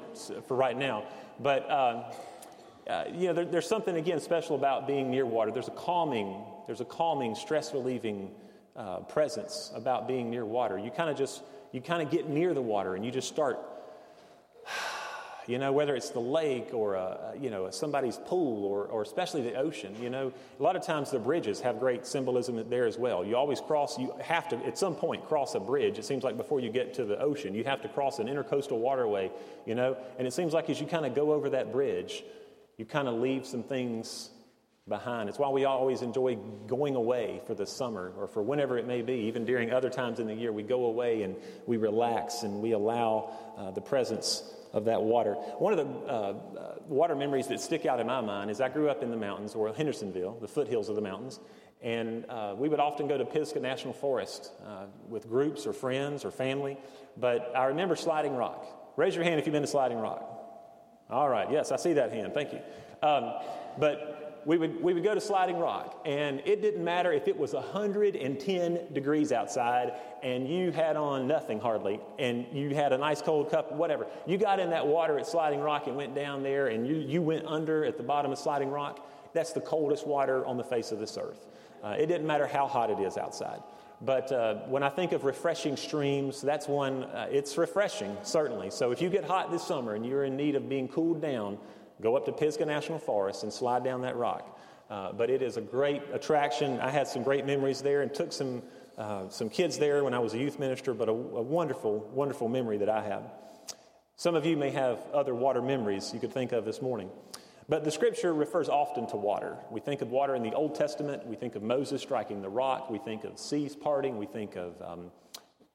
[0.48, 1.04] for right now.
[1.40, 2.04] But, um,
[2.88, 5.52] uh, you know, there, there's something, again, special about being near water.
[5.52, 8.32] There's a calming, there's a calming, stress relieving
[8.76, 10.78] uh, presence about being near water.
[10.78, 13.60] You kind of just, you kind of get near the water and you just start
[15.50, 19.42] you know, whether it's the lake or, a, you know, somebody's pool or, or especially
[19.42, 23.00] the ocean, you know, a lot of times the bridges have great symbolism there as
[23.00, 23.26] well.
[23.26, 25.98] You always cross, you have to, at some point, cross a bridge.
[25.98, 28.78] It seems like before you get to the ocean, you have to cross an intercoastal
[28.78, 29.32] waterway,
[29.66, 32.24] you know, and it seems like as you kind of go over that bridge,
[32.78, 34.30] you kind of leave some things
[34.88, 35.30] behind.
[35.30, 36.36] It's why we always enjoy
[36.68, 39.14] going away for the summer or for whenever it may be.
[39.14, 41.36] Even during other times in the year, we go away and
[41.66, 44.44] we relax and we allow uh, the presence
[44.74, 45.34] of that water.
[45.34, 48.70] One of the uh, uh, water memories that stick out in my mind is I
[48.70, 51.40] grew up in the mountains, or Hendersonville, the foothills of the mountains,
[51.82, 56.26] and uh, we would often go to Pisgah National Forest uh, with groups or friends
[56.26, 56.78] or family.
[57.18, 58.94] But I remember Sliding Rock.
[58.98, 60.24] Raise your hand if you've been to Sliding Rock.
[61.10, 62.34] All right, yes, I see that hand.
[62.34, 62.60] Thank you.
[63.02, 63.34] Um,
[63.78, 67.38] but we would, we would go to Sliding Rock, and it didn't matter if it
[67.38, 73.22] was 110 degrees outside and you had on nothing hardly, and you had a nice
[73.22, 74.08] cold cup, whatever.
[74.26, 77.22] You got in that water at Sliding Rock and went down there, and you, you
[77.22, 79.08] went under at the bottom of Sliding Rock.
[79.34, 81.48] That's the coldest water on the face of this earth.
[81.84, 83.62] Uh, it didn't matter how hot it is outside.
[84.02, 88.70] But uh, when I think of refreshing streams, that's one, uh, it's refreshing, certainly.
[88.70, 91.58] So if you get hot this summer and you're in need of being cooled down,
[92.02, 94.60] go up to Pisgah National Forest and slide down that rock.
[94.90, 96.80] Uh, but it is a great attraction.
[96.80, 98.64] I had some great memories there and took some,
[98.98, 102.48] uh, some kids there when I was a youth minister, but a, a wonderful, wonderful
[102.48, 103.24] memory that I have.
[104.16, 107.10] Some of you may have other water memories you could think of this morning.
[107.70, 109.56] But the scripture refers often to water.
[109.70, 111.28] We think of water in the Old Testament.
[111.28, 112.90] We think of Moses striking the rock.
[112.90, 114.18] We think of seas parting.
[114.18, 115.12] We think of, um,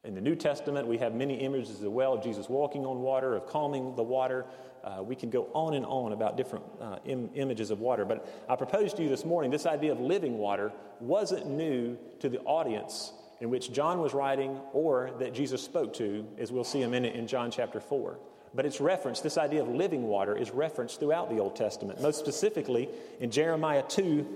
[0.04, 3.34] in the New Testament, we have many images as well of Jesus walking on water,
[3.34, 4.44] of calming the water.
[4.82, 8.04] Uh, we can go on and on about different uh, Im- images of water.
[8.04, 12.28] But I propose to you this morning this idea of living water wasn't new to
[12.28, 16.82] the audience in which John was writing or that Jesus spoke to, as we'll see
[16.82, 18.18] a minute in John chapter 4
[18.54, 22.00] but it's referenced, this idea of living water is referenced throughout the Old Testament.
[22.00, 22.88] Most specifically,
[23.18, 24.26] in Jeremiah 2,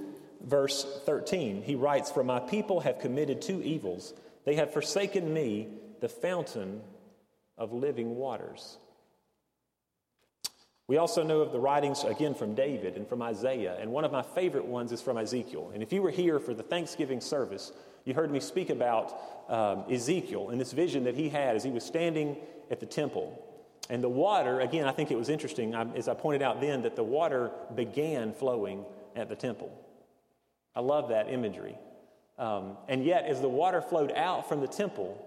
[0.44, 4.14] verse 13, he writes, For my people have committed two evils.
[4.48, 5.68] They have forsaken me,
[6.00, 6.80] the fountain
[7.58, 8.78] of living waters.
[10.86, 14.10] We also know of the writings, again, from David and from Isaiah, and one of
[14.10, 15.72] my favorite ones is from Ezekiel.
[15.74, 17.72] And if you were here for the Thanksgiving service,
[18.06, 19.14] you heard me speak about
[19.50, 22.38] um, Ezekiel and this vision that he had as he was standing
[22.70, 23.44] at the temple.
[23.90, 26.96] And the water, again, I think it was interesting, as I pointed out then, that
[26.96, 29.70] the water began flowing at the temple.
[30.74, 31.76] I love that imagery.
[32.38, 35.24] Um, and yet, as the water flowed out from the temple,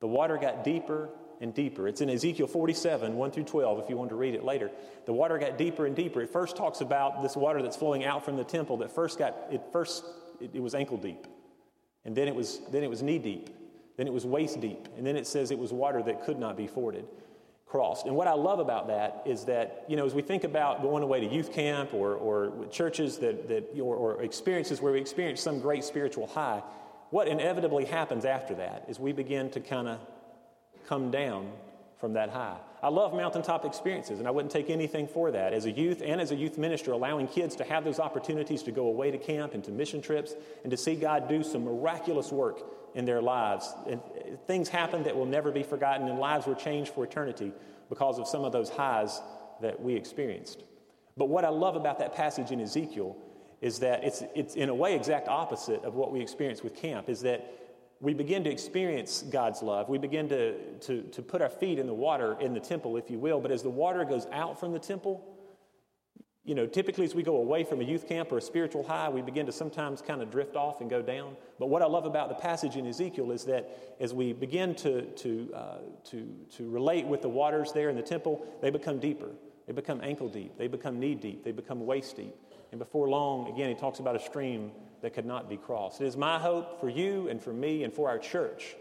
[0.00, 1.10] the water got deeper
[1.40, 1.86] and deeper.
[1.86, 4.70] It's in Ezekiel 47, 1 through 12, if you want to read it later.
[5.06, 6.20] The water got deeper and deeper.
[6.22, 9.36] It first talks about this water that's flowing out from the temple that first got,
[9.50, 10.04] it first,
[10.40, 11.26] it, it was ankle deep.
[12.04, 13.50] And then it was, then it was knee deep.
[13.96, 14.88] Then it was waist deep.
[14.96, 17.06] And then it says it was water that could not be forded
[17.70, 18.06] crossed.
[18.06, 21.04] And what I love about that is that, you know, as we think about going
[21.04, 25.40] away to youth camp or, or churches that, that or, or experiences where we experience
[25.40, 26.62] some great spiritual high,
[27.10, 30.00] what inevitably happens after that is we begin to kind of
[30.88, 31.52] come down
[32.00, 32.58] from that high.
[32.82, 35.52] I love mountaintop experiences, and I wouldn't take anything for that.
[35.52, 38.72] As a youth and as a youth minister, allowing kids to have those opportunities to
[38.72, 42.32] go away to camp and to mission trips and to see God do some miraculous
[42.32, 42.62] work
[42.94, 43.72] in their lives.
[43.86, 44.00] And
[44.46, 47.52] things happened that will never be forgotten, and lives were changed for eternity
[47.88, 49.20] because of some of those highs
[49.60, 50.64] that we experienced.
[51.16, 53.16] But what I love about that passage in Ezekiel
[53.60, 57.10] is that it's, it's in a way exact opposite of what we experience with camp,
[57.10, 57.59] is that
[58.00, 59.88] we begin to experience God's love.
[59.88, 63.10] We begin to, to, to put our feet in the water in the temple, if
[63.10, 63.40] you will.
[63.40, 65.22] But as the water goes out from the temple,
[66.42, 69.10] you know, typically as we go away from a youth camp or a spiritual high,
[69.10, 71.36] we begin to sometimes kind of drift off and go down.
[71.58, 75.02] But what I love about the passage in Ezekiel is that as we begin to,
[75.02, 76.26] to, uh, to,
[76.56, 79.28] to relate with the waters there in the temple, they become deeper.
[79.66, 80.56] They become ankle deep.
[80.56, 81.44] They become knee deep.
[81.44, 82.34] They become waist deep.
[82.72, 84.72] And before long, again, he talks about a stream
[85.02, 86.00] that could not be crossed.
[86.00, 88.76] It is my hope for you and for me and for our church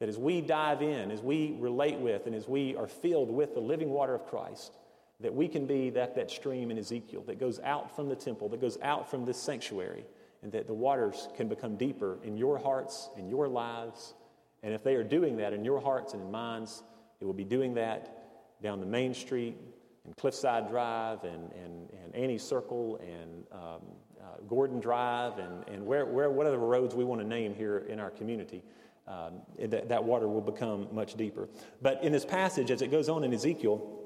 [0.00, 3.54] that as we dive in, as we relate with, and as we are filled with
[3.54, 4.76] the living water of Christ,
[5.20, 8.48] that we can be that, that stream in Ezekiel that goes out from the temple,
[8.50, 10.04] that goes out from this sanctuary,
[10.42, 14.14] and that the waters can become deeper in your hearts, in your lives.
[14.62, 16.82] And if they are doing that in your hearts and in minds,
[17.20, 19.56] it will be doing that down the main street
[20.04, 23.80] and Cliffside Drive and, and, and Annie Circle and um,
[24.24, 28.00] uh, Gordon Drive and, and where, where, whatever roads we want to name here in
[28.00, 28.62] our community.
[29.06, 31.50] Um, that, that water will become much deeper.
[31.82, 34.00] But in this passage, as it goes on in Ezekiel,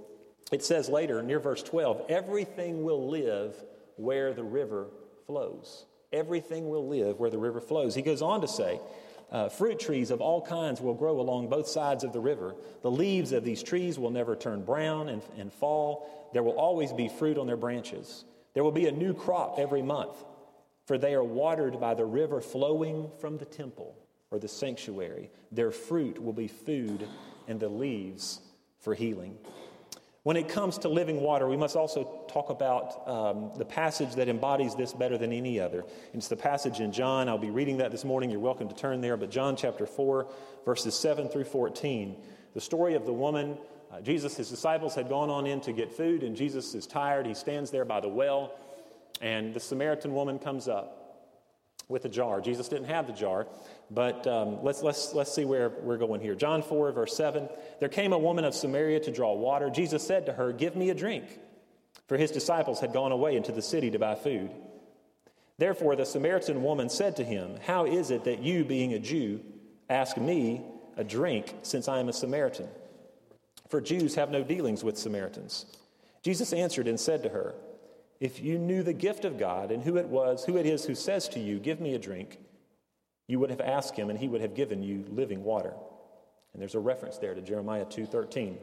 [0.50, 3.54] it says later, near verse 12, everything will live
[3.94, 4.88] where the river
[5.24, 5.86] flows.
[6.12, 7.94] Everything will live where the river flows.
[7.94, 8.80] He goes on to say,
[9.30, 12.54] uh, fruit trees of all kinds will grow along both sides of the river.
[12.82, 16.30] The leaves of these trees will never turn brown and, and fall.
[16.32, 18.24] There will always be fruit on their branches.
[18.58, 20.16] There will be a new crop every month,
[20.84, 23.94] for they are watered by the river flowing from the temple
[24.32, 25.30] or the sanctuary.
[25.52, 27.06] Their fruit will be food,
[27.46, 28.40] and the leaves
[28.80, 29.38] for healing.
[30.24, 34.28] When it comes to living water, we must also talk about um, the passage that
[34.28, 35.84] embodies this better than any other.
[36.12, 37.28] It's the passage in John.
[37.28, 38.28] I'll be reading that this morning.
[38.28, 39.16] You're welcome to turn there.
[39.16, 40.28] But John chapter 4,
[40.64, 42.16] verses 7 through 14.
[42.54, 43.56] The story of the woman.
[43.90, 47.26] Uh, Jesus, his disciples had gone on in to get food, and Jesus is tired.
[47.26, 48.52] He stands there by the well,
[49.20, 50.98] and the Samaritan woman comes up
[51.88, 52.40] with a jar.
[52.40, 53.46] Jesus didn't have the jar.
[53.90, 56.34] But um, let's, let's, let's see where we're going here.
[56.34, 57.48] John 4, verse 7.
[57.80, 59.70] There came a woman of Samaria to draw water.
[59.70, 61.24] Jesus said to her, Give me a drink.
[62.06, 64.50] For his disciples had gone away into the city to buy food.
[65.56, 69.40] Therefore, the Samaritan woman said to him, How is it that you, being a Jew,
[69.88, 70.62] ask me
[70.96, 72.68] a drink, since I am a Samaritan?
[73.68, 75.66] For Jews have no dealings with Samaritans.
[76.22, 77.54] Jesus answered and said to her,
[78.20, 80.94] If you knew the gift of God and who it was, who it is who
[80.94, 82.38] says to you, Give me a drink,
[83.26, 85.74] you would have asked him and he would have given you living water.
[86.52, 88.58] And there's a reference there to Jeremiah 2:13.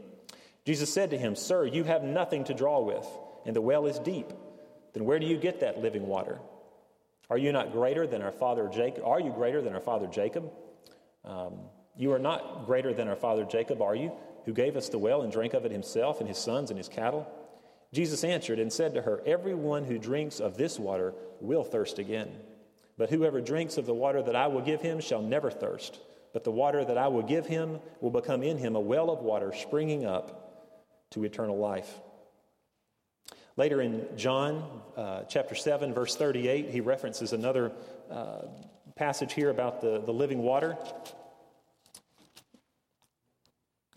[0.66, 3.08] Jesus said to him, "Sir, you have nothing to draw with,
[3.46, 4.34] and the well is deep.
[4.94, 6.40] Then where do you get that living water?
[7.30, 9.04] Are you not greater than our father Jacob?
[9.06, 10.52] Are you greater than our father Jacob?
[11.24, 11.60] Um,
[11.96, 14.12] you are not greater than our father Jacob, are you,
[14.46, 16.90] who gave us the well and drank of it himself and his sons and his
[16.90, 17.28] cattle?
[17.94, 22.30] Jesus answered and said to her, Everyone who drinks of this water will thirst again.
[22.98, 26.00] But whoever drinks of the water that I will give him shall never thirst.
[26.34, 29.20] But the water that I will give him will become in him a well of
[29.20, 30.74] water springing up
[31.12, 32.02] to eternal life.
[33.58, 37.72] Later in John uh, chapter 7, verse 38, he references another
[38.12, 38.42] uh,
[38.98, 40.78] passage here about the, the living water.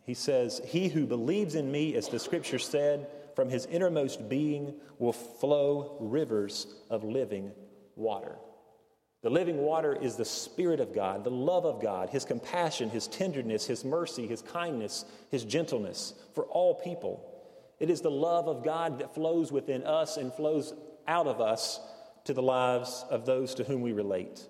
[0.08, 4.72] He says, He who believes in me, as the scripture said, from his innermost being
[4.98, 7.52] will flow rivers of living
[7.94, 8.36] water.
[9.22, 13.06] The living water is the Spirit of God, the love of God, His compassion, His
[13.06, 17.30] tenderness, His mercy, His kindness, His gentleness for all people.
[17.78, 20.72] It is the love of God that flows within us and flows
[21.06, 21.80] out of us
[22.24, 24.48] to the lives of those to whom we relate.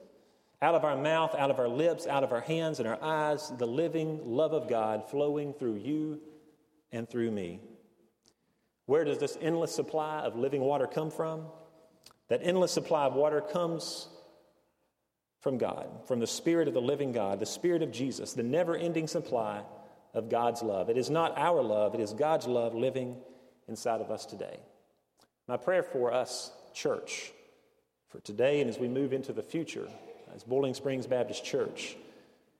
[0.60, 3.52] Out of our mouth, out of our lips, out of our hands and our eyes,
[3.58, 6.20] the living love of God flowing through you
[6.90, 7.60] and through me.
[8.86, 11.44] Where does this endless supply of living water come from?
[12.28, 14.08] That endless supply of water comes
[15.40, 18.76] from God, from the Spirit of the living God, the Spirit of Jesus, the never
[18.76, 19.62] ending supply
[20.14, 20.90] of God's love.
[20.90, 23.16] It is not our love, it is God's love living
[23.68, 24.58] inside of us today.
[25.46, 27.32] My prayer for us, church,
[28.08, 29.88] for today and as we move into the future,
[30.38, 31.96] as Boiling Springs Baptist Church,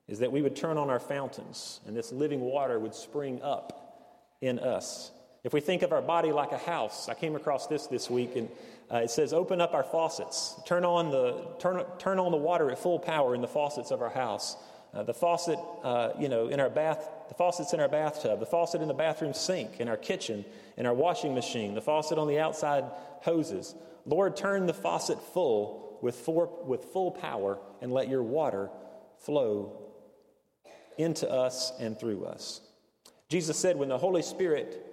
[0.07, 4.35] is that we would turn on our fountains and this living water would spring up
[4.41, 5.13] in us
[5.45, 8.35] if we think of our body like a house, I came across this this week,
[8.37, 8.49] and
[8.93, 10.61] uh, it says, "Open up our faucets.
[10.67, 14.03] Turn on the turn turn on the water at full power in the faucets of
[14.03, 14.57] our house.
[14.93, 18.47] Uh, the faucet, uh, you know, in our bath, the faucets in our bathtub, the
[18.47, 20.45] faucet in the bathroom sink, in our kitchen,
[20.77, 22.85] in our washing machine, the faucet on the outside
[23.21, 23.75] hoses.
[24.07, 28.71] Lord, turn the faucet full with full, with full power, and let Your water
[29.19, 29.73] flow
[30.97, 32.61] into us and through us."
[33.29, 34.85] Jesus said, "When the Holy Spirit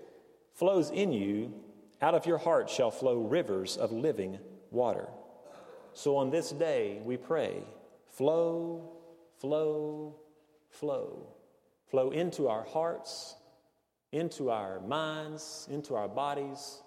[0.53, 1.53] flows in you,
[2.01, 4.39] out of your heart shall flow rivers of living
[4.71, 5.09] water.
[5.93, 7.63] So on this day, we pray
[8.07, 8.91] flow,
[9.37, 10.15] flow,
[10.69, 11.27] flow.
[11.87, 13.35] Flow into our hearts,
[14.11, 16.81] into our minds, into our bodies,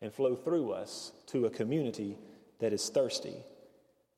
[0.00, 2.18] and flow through us to a community
[2.60, 3.44] that is thirsty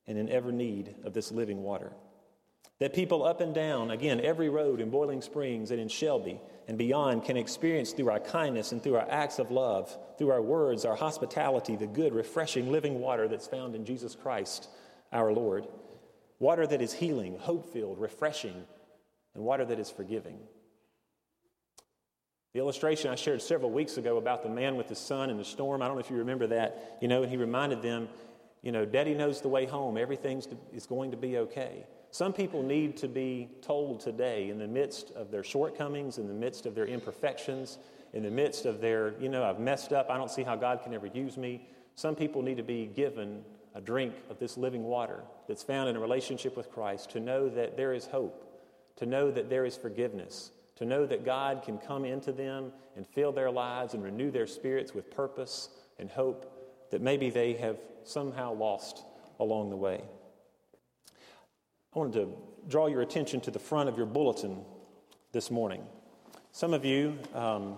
[0.07, 1.93] and in ever need of this living water.
[2.79, 6.77] That people up and down, again, every road in Boiling Springs and in Shelby, and
[6.77, 10.85] beyond can experience through our kindness and through our acts of love, through our words,
[10.85, 14.69] our hospitality, the good, refreshing, living water that's found in Jesus Christ,
[15.13, 15.67] our Lord.
[16.39, 18.65] Water that is healing, hope filled, refreshing,
[19.35, 20.39] and water that is forgiving.
[22.53, 25.45] The illustration I shared several weeks ago about the man with the son in the
[25.45, 28.09] storm, I don't know if you remember that, you know, and he reminded them,
[28.67, 29.97] you know, Daddy knows the way home.
[29.97, 30.43] Everything
[30.75, 31.87] is going to be okay.
[32.11, 36.35] Some people need to be told today, in the midst of their shortcomings, in the
[36.35, 37.79] midst of their imperfections,
[38.13, 40.83] in the midst of their, you know, I've messed up, I don't see how God
[40.83, 41.69] can ever use me.
[41.95, 43.45] Some people need to be given
[43.77, 47.49] a drink of this living water that's found in a relationship with Christ to know
[47.49, 51.79] that there is hope, to know that there is forgiveness, to know that God can
[51.79, 55.69] come into them and fill their lives and renew their spirits with purpose
[56.01, 56.53] and hope
[56.91, 59.03] that maybe they have somehow lost
[59.41, 60.03] along the way.
[61.95, 62.29] I wanted to
[62.69, 64.65] draw your attention to the front of your bulletin
[65.33, 65.83] this morning.
[66.53, 67.77] Some of you, um,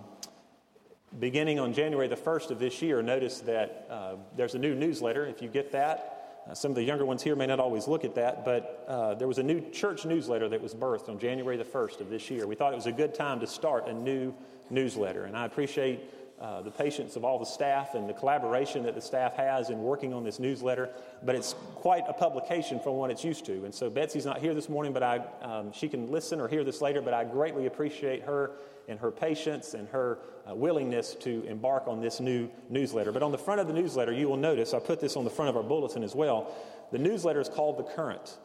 [1.19, 5.25] beginning on January the 1st of this year, noticed that uh, there's a new newsletter.
[5.25, 8.03] If you get that, uh, some of the younger ones here may not always look
[8.03, 11.57] at that, but uh, there was a new church newsletter that was birthed on January
[11.57, 12.47] the 1st of this year.
[12.47, 14.33] We thought it was a good time to start a new
[14.69, 18.95] newsletter, and I appreciate uh, the patience of all the staff and the collaboration that
[18.95, 20.89] the staff has in working on this newsletter.
[21.23, 23.65] But it's quite a publication from what it's used to.
[23.65, 26.63] And so Betsy's not here this morning, but I, um, she can listen or hear
[26.63, 27.01] this later.
[27.01, 28.51] But I greatly appreciate her
[28.87, 30.19] and her patience and her
[30.49, 33.11] uh, willingness to embark on this new newsletter.
[33.11, 35.29] But on the front of the newsletter, you will notice I put this on the
[35.29, 36.55] front of our bulletin as well.
[36.91, 38.37] The newsletter is called The Current.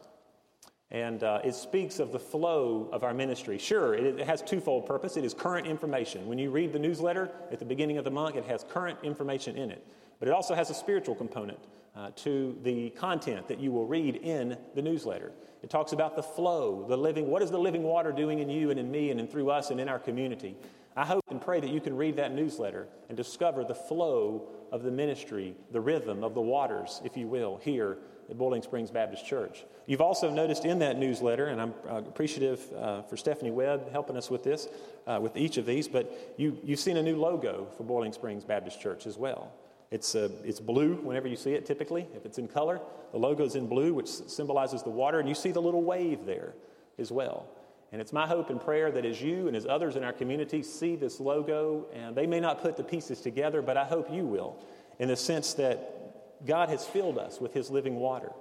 [0.95, 3.57] And uh, it speaks of the flow of our ministry.
[3.57, 5.17] Sure, it, it, has twofold purpose.
[5.17, 6.25] It is current information.
[6.25, 9.57] When you read the newsletter at the beginning of the month, it has current information
[9.57, 9.85] in it.
[10.19, 11.59] But it also has a spiritual component
[11.97, 15.33] uh, to the content that you will read in the newsletter.
[15.61, 18.69] It talks about the flow, the living, what is the living water doing in you
[18.69, 20.55] and in me and in through us and in our community.
[20.95, 24.83] I hope and pray that you can read that newsletter and discover the flow of
[24.83, 27.97] the ministry, the rhythm of the waters, if you will, here
[28.29, 29.65] at Boiling Springs Baptist Church.
[29.85, 34.17] You've also noticed in that newsletter, and I'm uh, appreciative uh, for Stephanie Webb helping
[34.17, 34.67] us with this,
[35.05, 38.43] uh, with each of these, but you, you've seen a new logo for Boiling Springs
[38.43, 39.51] Baptist Church as well.
[39.91, 42.81] It's, uh, it's blue whenever you see it, typically, if it's in color.
[43.11, 46.25] The logo is in blue, which symbolizes the water, and you see the little wave
[46.25, 46.53] there
[46.97, 47.47] as well.
[47.91, 50.63] And it's my hope and prayer that as you and as others in our community
[50.63, 54.25] see this logo, and they may not put the pieces together, but I hope you
[54.25, 54.57] will,
[54.99, 56.04] in the sense that
[56.45, 58.31] God has filled us with His living water.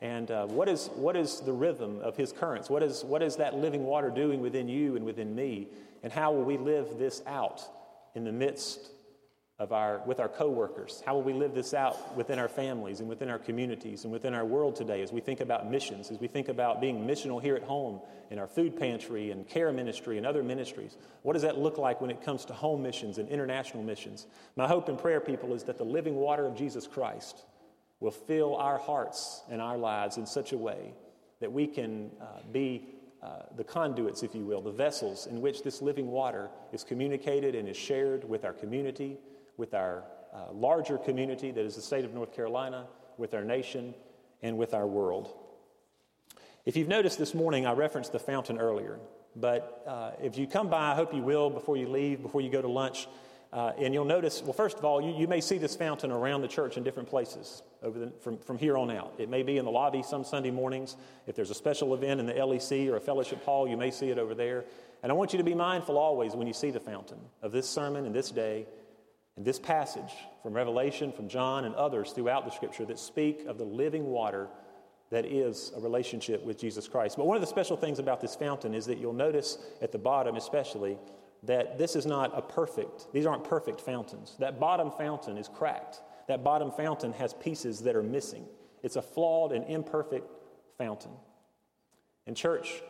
[0.00, 2.70] And uh, what, is, what is the rhythm of His currents?
[2.70, 5.68] What is, what is that living water doing within you and within me?
[6.02, 7.62] And how will we live this out
[8.14, 8.90] in the midst
[9.60, 11.02] of our, with our coworkers?
[11.04, 14.32] How will we live this out within our families and within our communities and within
[14.32, 17.54] our world today as we think about missions, as we think about being missional here
[17.56, 18.00] at home
[18.30, 20.96] in our food pantry and care ministry and other ministries?
[21.22, 24.26] What does that look like when it comes to home missions and international missions?
[24.56, 27.44] My hope and prayer, people, is that the living water of Jesus Christ
[28.00, 30.94] will fill our hearts and our lives in such a way
[31.40, 35.62] that we can uh, be uh, the conduits, if you will, the vessels in which
[35.62, 39.18] this living water is communicated and is shared with our community
[39.60, 42.86] with our uh, larger community that is the state of North Carolina,
[43.18, 43.94] with our nation,
[44.42, 45.34] and with our world.
[46.64, 48.98] If you've noticed this morning, I referenced the fountain earlier,
[49.36, 52.48] but uh, if you come by, I hope you will before you leave, before you
[52.48, 53.06] go to lunch,
[53.52, 56.40] uh, and you'll notice, well, first of all, you, you may see this fountain around
[56.40, 59.12] the church in different places over the, from, from here on out.
[59.18, 60.96] It may be in the lobby some Sunday mornings.
[61.26, 64.08] If there's a special event in the LEC or a fellowship hall, you may see
[64.08, 64.64] it over there.
[65.02, 67.68] And I want you to be mindful always when you see the fountain of this
[67.68, 68.66] sermon and this day
[69.44, 70.12] this passage
[70.42, 74.48] from Revelation, from John, and others throughout the scripture that speak of the living water
[75.10, 77.16] that is a relationship with Jesus Christ.
[77.16, 79.98] But one of the special things about this fountain is that you'll notice at the
[79.98, 80.98] bottom, especially,
[81.42, 84.36] that this is not a perfect, these aren't perfect fountains.
[84.38, 86.00] That bottom fountain is cracked.
[86.28, 88.46] That bottom fountain has pieces that are missing.
[88.82, 90.30] It's a flawed and imperfect
[90.78, 91.12] fountain.
[92.26, 92.82] In church,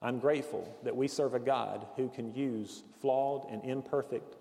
[0.00, 4.36] I'm grateful that we serve a God who can use flawed and imperfect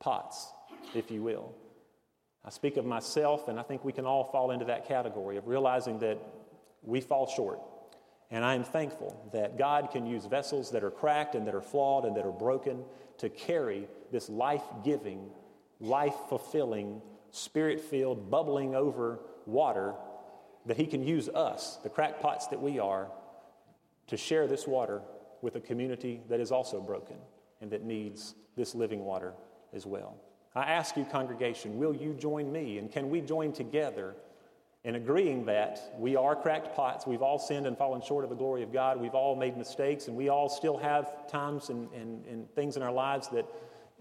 [0.00, 0.52] pots,
[0.94, 1.54] if you will.
[2.44, 5.46] I speak of myself, and I think we can all fall into that category of
[5.46, 6.18] realizing that
[6.82, 7.60] we fall short.
[8.30, 11.60] And I am thankful that God can use vessels that are cracked and that are
[11.60, 12.82] flawed and that are broken
[13.18, 15.30] to carry this life giving,
[15.80, 19.94] life fulfilling, spirit filled, bubbling over water
[20.66, 23.08] that He can use us, the crackpots that we are,
[24.08, 25.02] to share this water
[25.42, 27.16] with a community that is also broken
[27.60, 29.34] and that needs this living water
[29.72, 30.16] as well.
[30.54, 32.78] I ask you, congregation, will you join me?
[32.78, 34.14] And can we join together
[34.84, 37.06] in agreeing that we are cracked pots?
[37.06, 39.00] We've all sinned and fallen short of the glory of God.
[39.00, 42.82] We've all made mistakes, and we all still have times and, and, and things in
[42.82, 43.46] our lives that,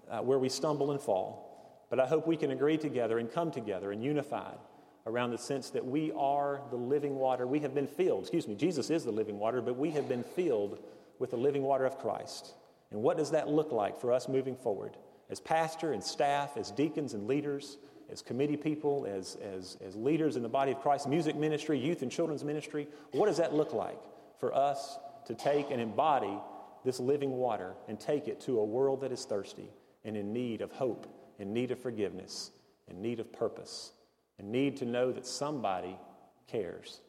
[0.10, 1.86] uh, where we stumble and fall.
[1.90, 4.58] But I hope we can agree together and come together and unified
[5.06, 7.48] around the sense that we are the living water.
[7.48, 10.24] We have been filled, excuse me, Jesus is the living water, but we have been
[10.24, 10.80] filled
[11.18, 12.54] with the living water of Christ.
[12.92, 14.98] And what does that look like for us moving forward?
[15.32, 17.78] As pastor and staff, as deacons and leaders,
[18.12, 22.02] as committee people, as, as, as leaders in the body of Christ, music ministry, youth
[22.02, 24.00] and children's ministry, what does that look like
[24.40, 26.38] for us to take and embody
[26.84, 29.70] this living water and take it to a world that is thirsty
[30.04, 31.08] and in need of hope,
[31.40, 32.52] in need of forgiveness,
[32.90, 33.94] in need of purpose,
[34.38, 35.96] in need to know that somebody
[36.48, 37.00] cares?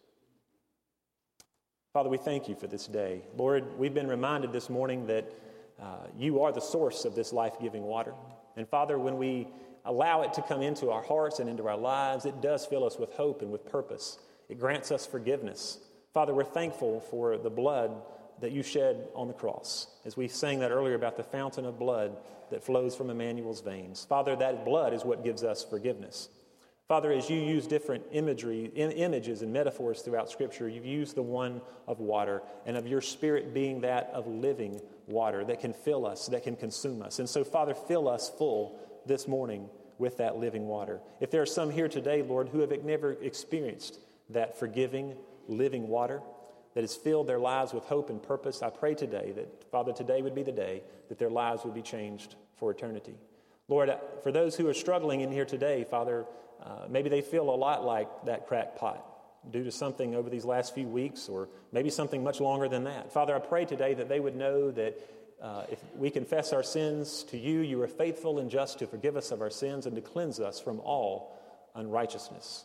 [1.93, 3.23] Father, we thank you for this day.
[3.37, 5.31] Lord, we've been reminded this morning that
[5.81, 8.15] uh, you are the source of this life giving water.
[8.57, 9.49] And Father, when we
[9.85, 12.99] allow it to come into our hearts and into our lives, it does fill us
[12.99, 14.19] with hope and with purpose.
[14.49, 15.79] It grants us forgiveness.
[16.13, 17.91] Father, we're thankful for the blood
[18.41, 19.87] that you shed on the cross.
[20.05, 22.17] As we sang that earlier about the fountain of blood
[22.51, 24.05] that flows from Emmanuel's veins.
[24.05, 26.29] Father, that blood is what gives us forgiveness.
[26.87, 31.63] Father, as you use different imagery, images and metaphors throughout Scripture, you've used the one
[31.87, 34.81] of water and of your Spirit being that of living
[35.13, 37.19] water that can fill us, that can consume us.
[37.19, 41.01] And so, Father, fill us full this morning with that living water.
[41.21, 43.99] If there are some here today, Lord, who have never experienced
[44.31, 45.15] that forgiving,
[45.47, 46.21] living water
[46.75, 50.23] that has filled their lives with hope and purpose, I pray today that, Father, today
[50.23, 53.15] would be the day that their lives would be changed for eternity.
[53.69, 53.93] Lord,
[54.23, 56.25] for those who are struggling in here today, Father,
[56.63, 59.12] uh, maybe they feel a lot like that cracked pot
[59.51, 63.13] due to something over these last few weeks, or maybe something much longer than that.
[63.13, 64.99] Father, I pray today that they would know that
[65.43, 69.17] uh, if we confess our sins to you, you are faithful and just to forgive
[69.17, 71.37] us of our sins and to cleanse us from all
[71.75, 72.65] unrighteousness.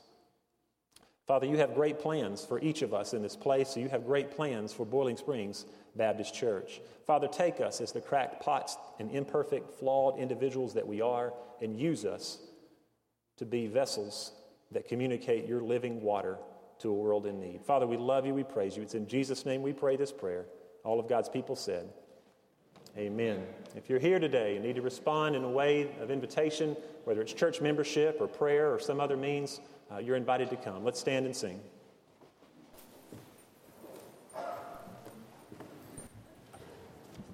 [1.25, 4.05] Father, you have great plans for each of us in this place, so you have
[4.05, 5.65] great plans for Boiling Springs
[5.95, 6.79] Baptist Church.
[7.05, 11.77] Father, take us as the cracked pots and imperfect, flawed individuals that we are, and
[11.77, 12.37] use us
[13.37, 14.31] to be vessels
[14.71, 16.37] that communicate your living water
[16.79, 17.61] to a world in need.
[17.63, 18.83] Father, we love you, we praise you.
[18.83, 20.45] It's in Jesus' name we pray this prayer.
[20.83, 21.89] All of God's people said,
[22.97, 23.45] Amen.
[23.75, 27.31] If you're here today and need to respond in a way of invitation, whether it's
[27.31, 29.59] church membership or prayer or some other means,
[29.91, 30.83] uh, you're invited to come.
[30.83, 31.59] Let's stand and sing.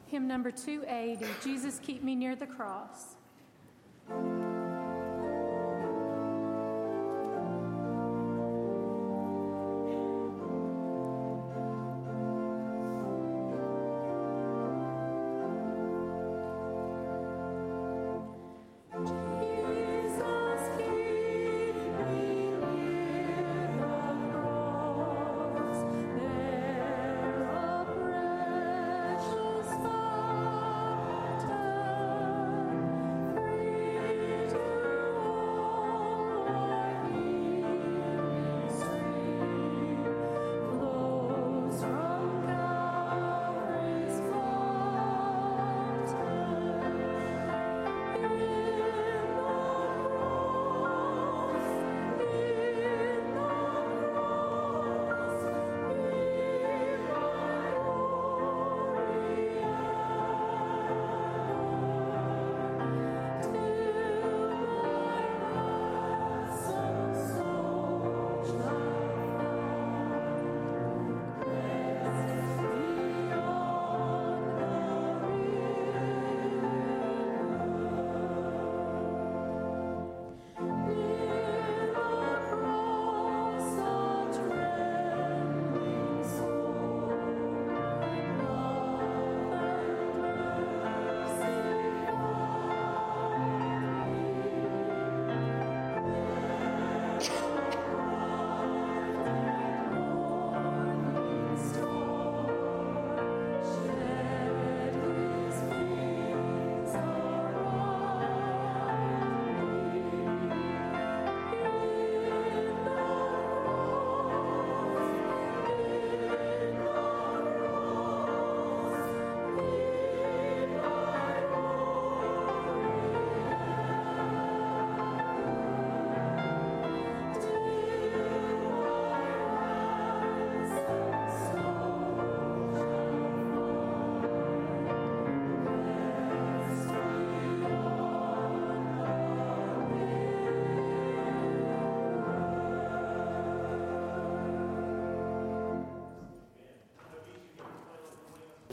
[0.08, 3.16] Hymn number 280 Jesus, keep me near the cross.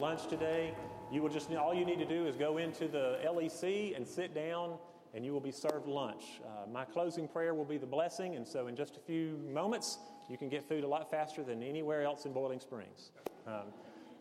[0.00, 0.72] Lunch today,
[1.12, 4.34] you will just all you need to do is go into the LEC and sit
[4.34, 4.78] down,
[5.14, 6.40] and you will be served lunch.
[6.44, 9.98] Uh, my closing prayer will be the blessing, and so in just a few moments,
[10.28, 13.10] you can get food a lot faster than anywhere else in Boiling Springs.
[13.46, 13.72] Um,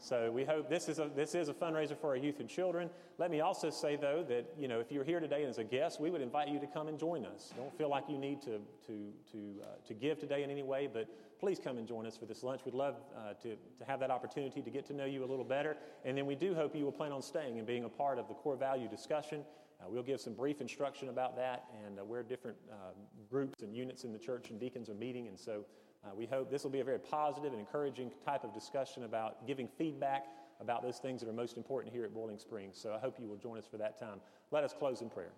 [0.02, 2.90] so we hope this is a this is a fundraiser for our youth and children.
[3.18, 6.00] Let me also say though that you know if you're here today as a guest,
[6.00, 7.54] we would invite you to come and join us.
[7.58, 10.88] Don't feel like you need to to to uh, to give today in any way,
[10.92, 11.08] but
[11.40, 12.62] please come and join us for this lunch.
[12.66, 15.46] We'd love uh, to to have that opportunity to get to know you a little
[15.46, 15.76] better,
[16.06, 18.28] and then we do hope you will plan on staying and being a part of
[18.28, 19.44] the core value discussion.
[19.82, 22.92] Uh, we'll give some brief instruction about that and uh, where different uh,
[23.30, 25.66] groups and units in the church and deacons are meeting, and so.
[26.04, 29.46] Uh, we hope this will be a very positive and encouraging type of discussion about
[29.46, 30.26] giving feedback
[30.62, 32.78] about those things that are most important here at Boiling Springs.
[32.82, 34.20] So I hope you will join us for that time.
[34.52, 35.32] Let us close in prayer.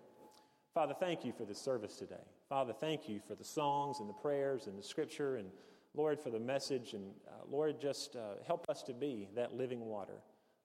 [0.74, 2.24] Father, thank you for this service today.
[2.48, 5.50] Father, thank you for the songs and the prayers and the scripture, and
[5.94, 6.94] Lord, for the message.
[6.94, 10.22] And uh, Lord, just uh, help us to be that living water,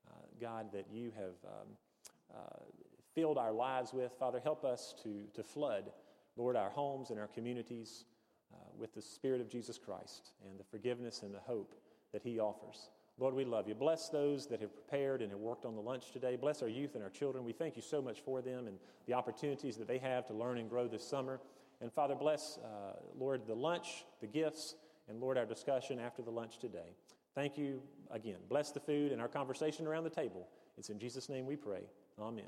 [0.08, 1.68] uh, God, that you have um,
[2.34, 2.60] uh,
[3.14, 4.14] filled our lives with.
[4.18, 5.92] Father, help us to, to flood,
[6.38, 8.06] Lord, our homes and our communities
[8.78, 11.76] with the Spirit of Jesus Christ and the forgiveness and the hope
[12.14, 12.90] that He offers.
[13.20, 13.74] Lord, we love you.
[13.74, 16.36] Bless those that have prepared and have worked on the lunch today.
[16.36, 17.44] Bless our youth and our children.
[17.44, 20.60] We thank you so much for them and the opportunities that they have to learn
[20.60, 21.40] and grow this summer.
[21.82, 24.76] And Father, bless, uh, Lord, the lunch, the gifts,
[25.10, 26.96] and Lord, our discussion after the lunch today.
[27.34, 28.38] Thank you again.
[28.50, 30.48] Bless the food and our conversation around the table.
[30.78, 31.82] It's in Jesus' name we pray.
[32.20, 32.46] Amen.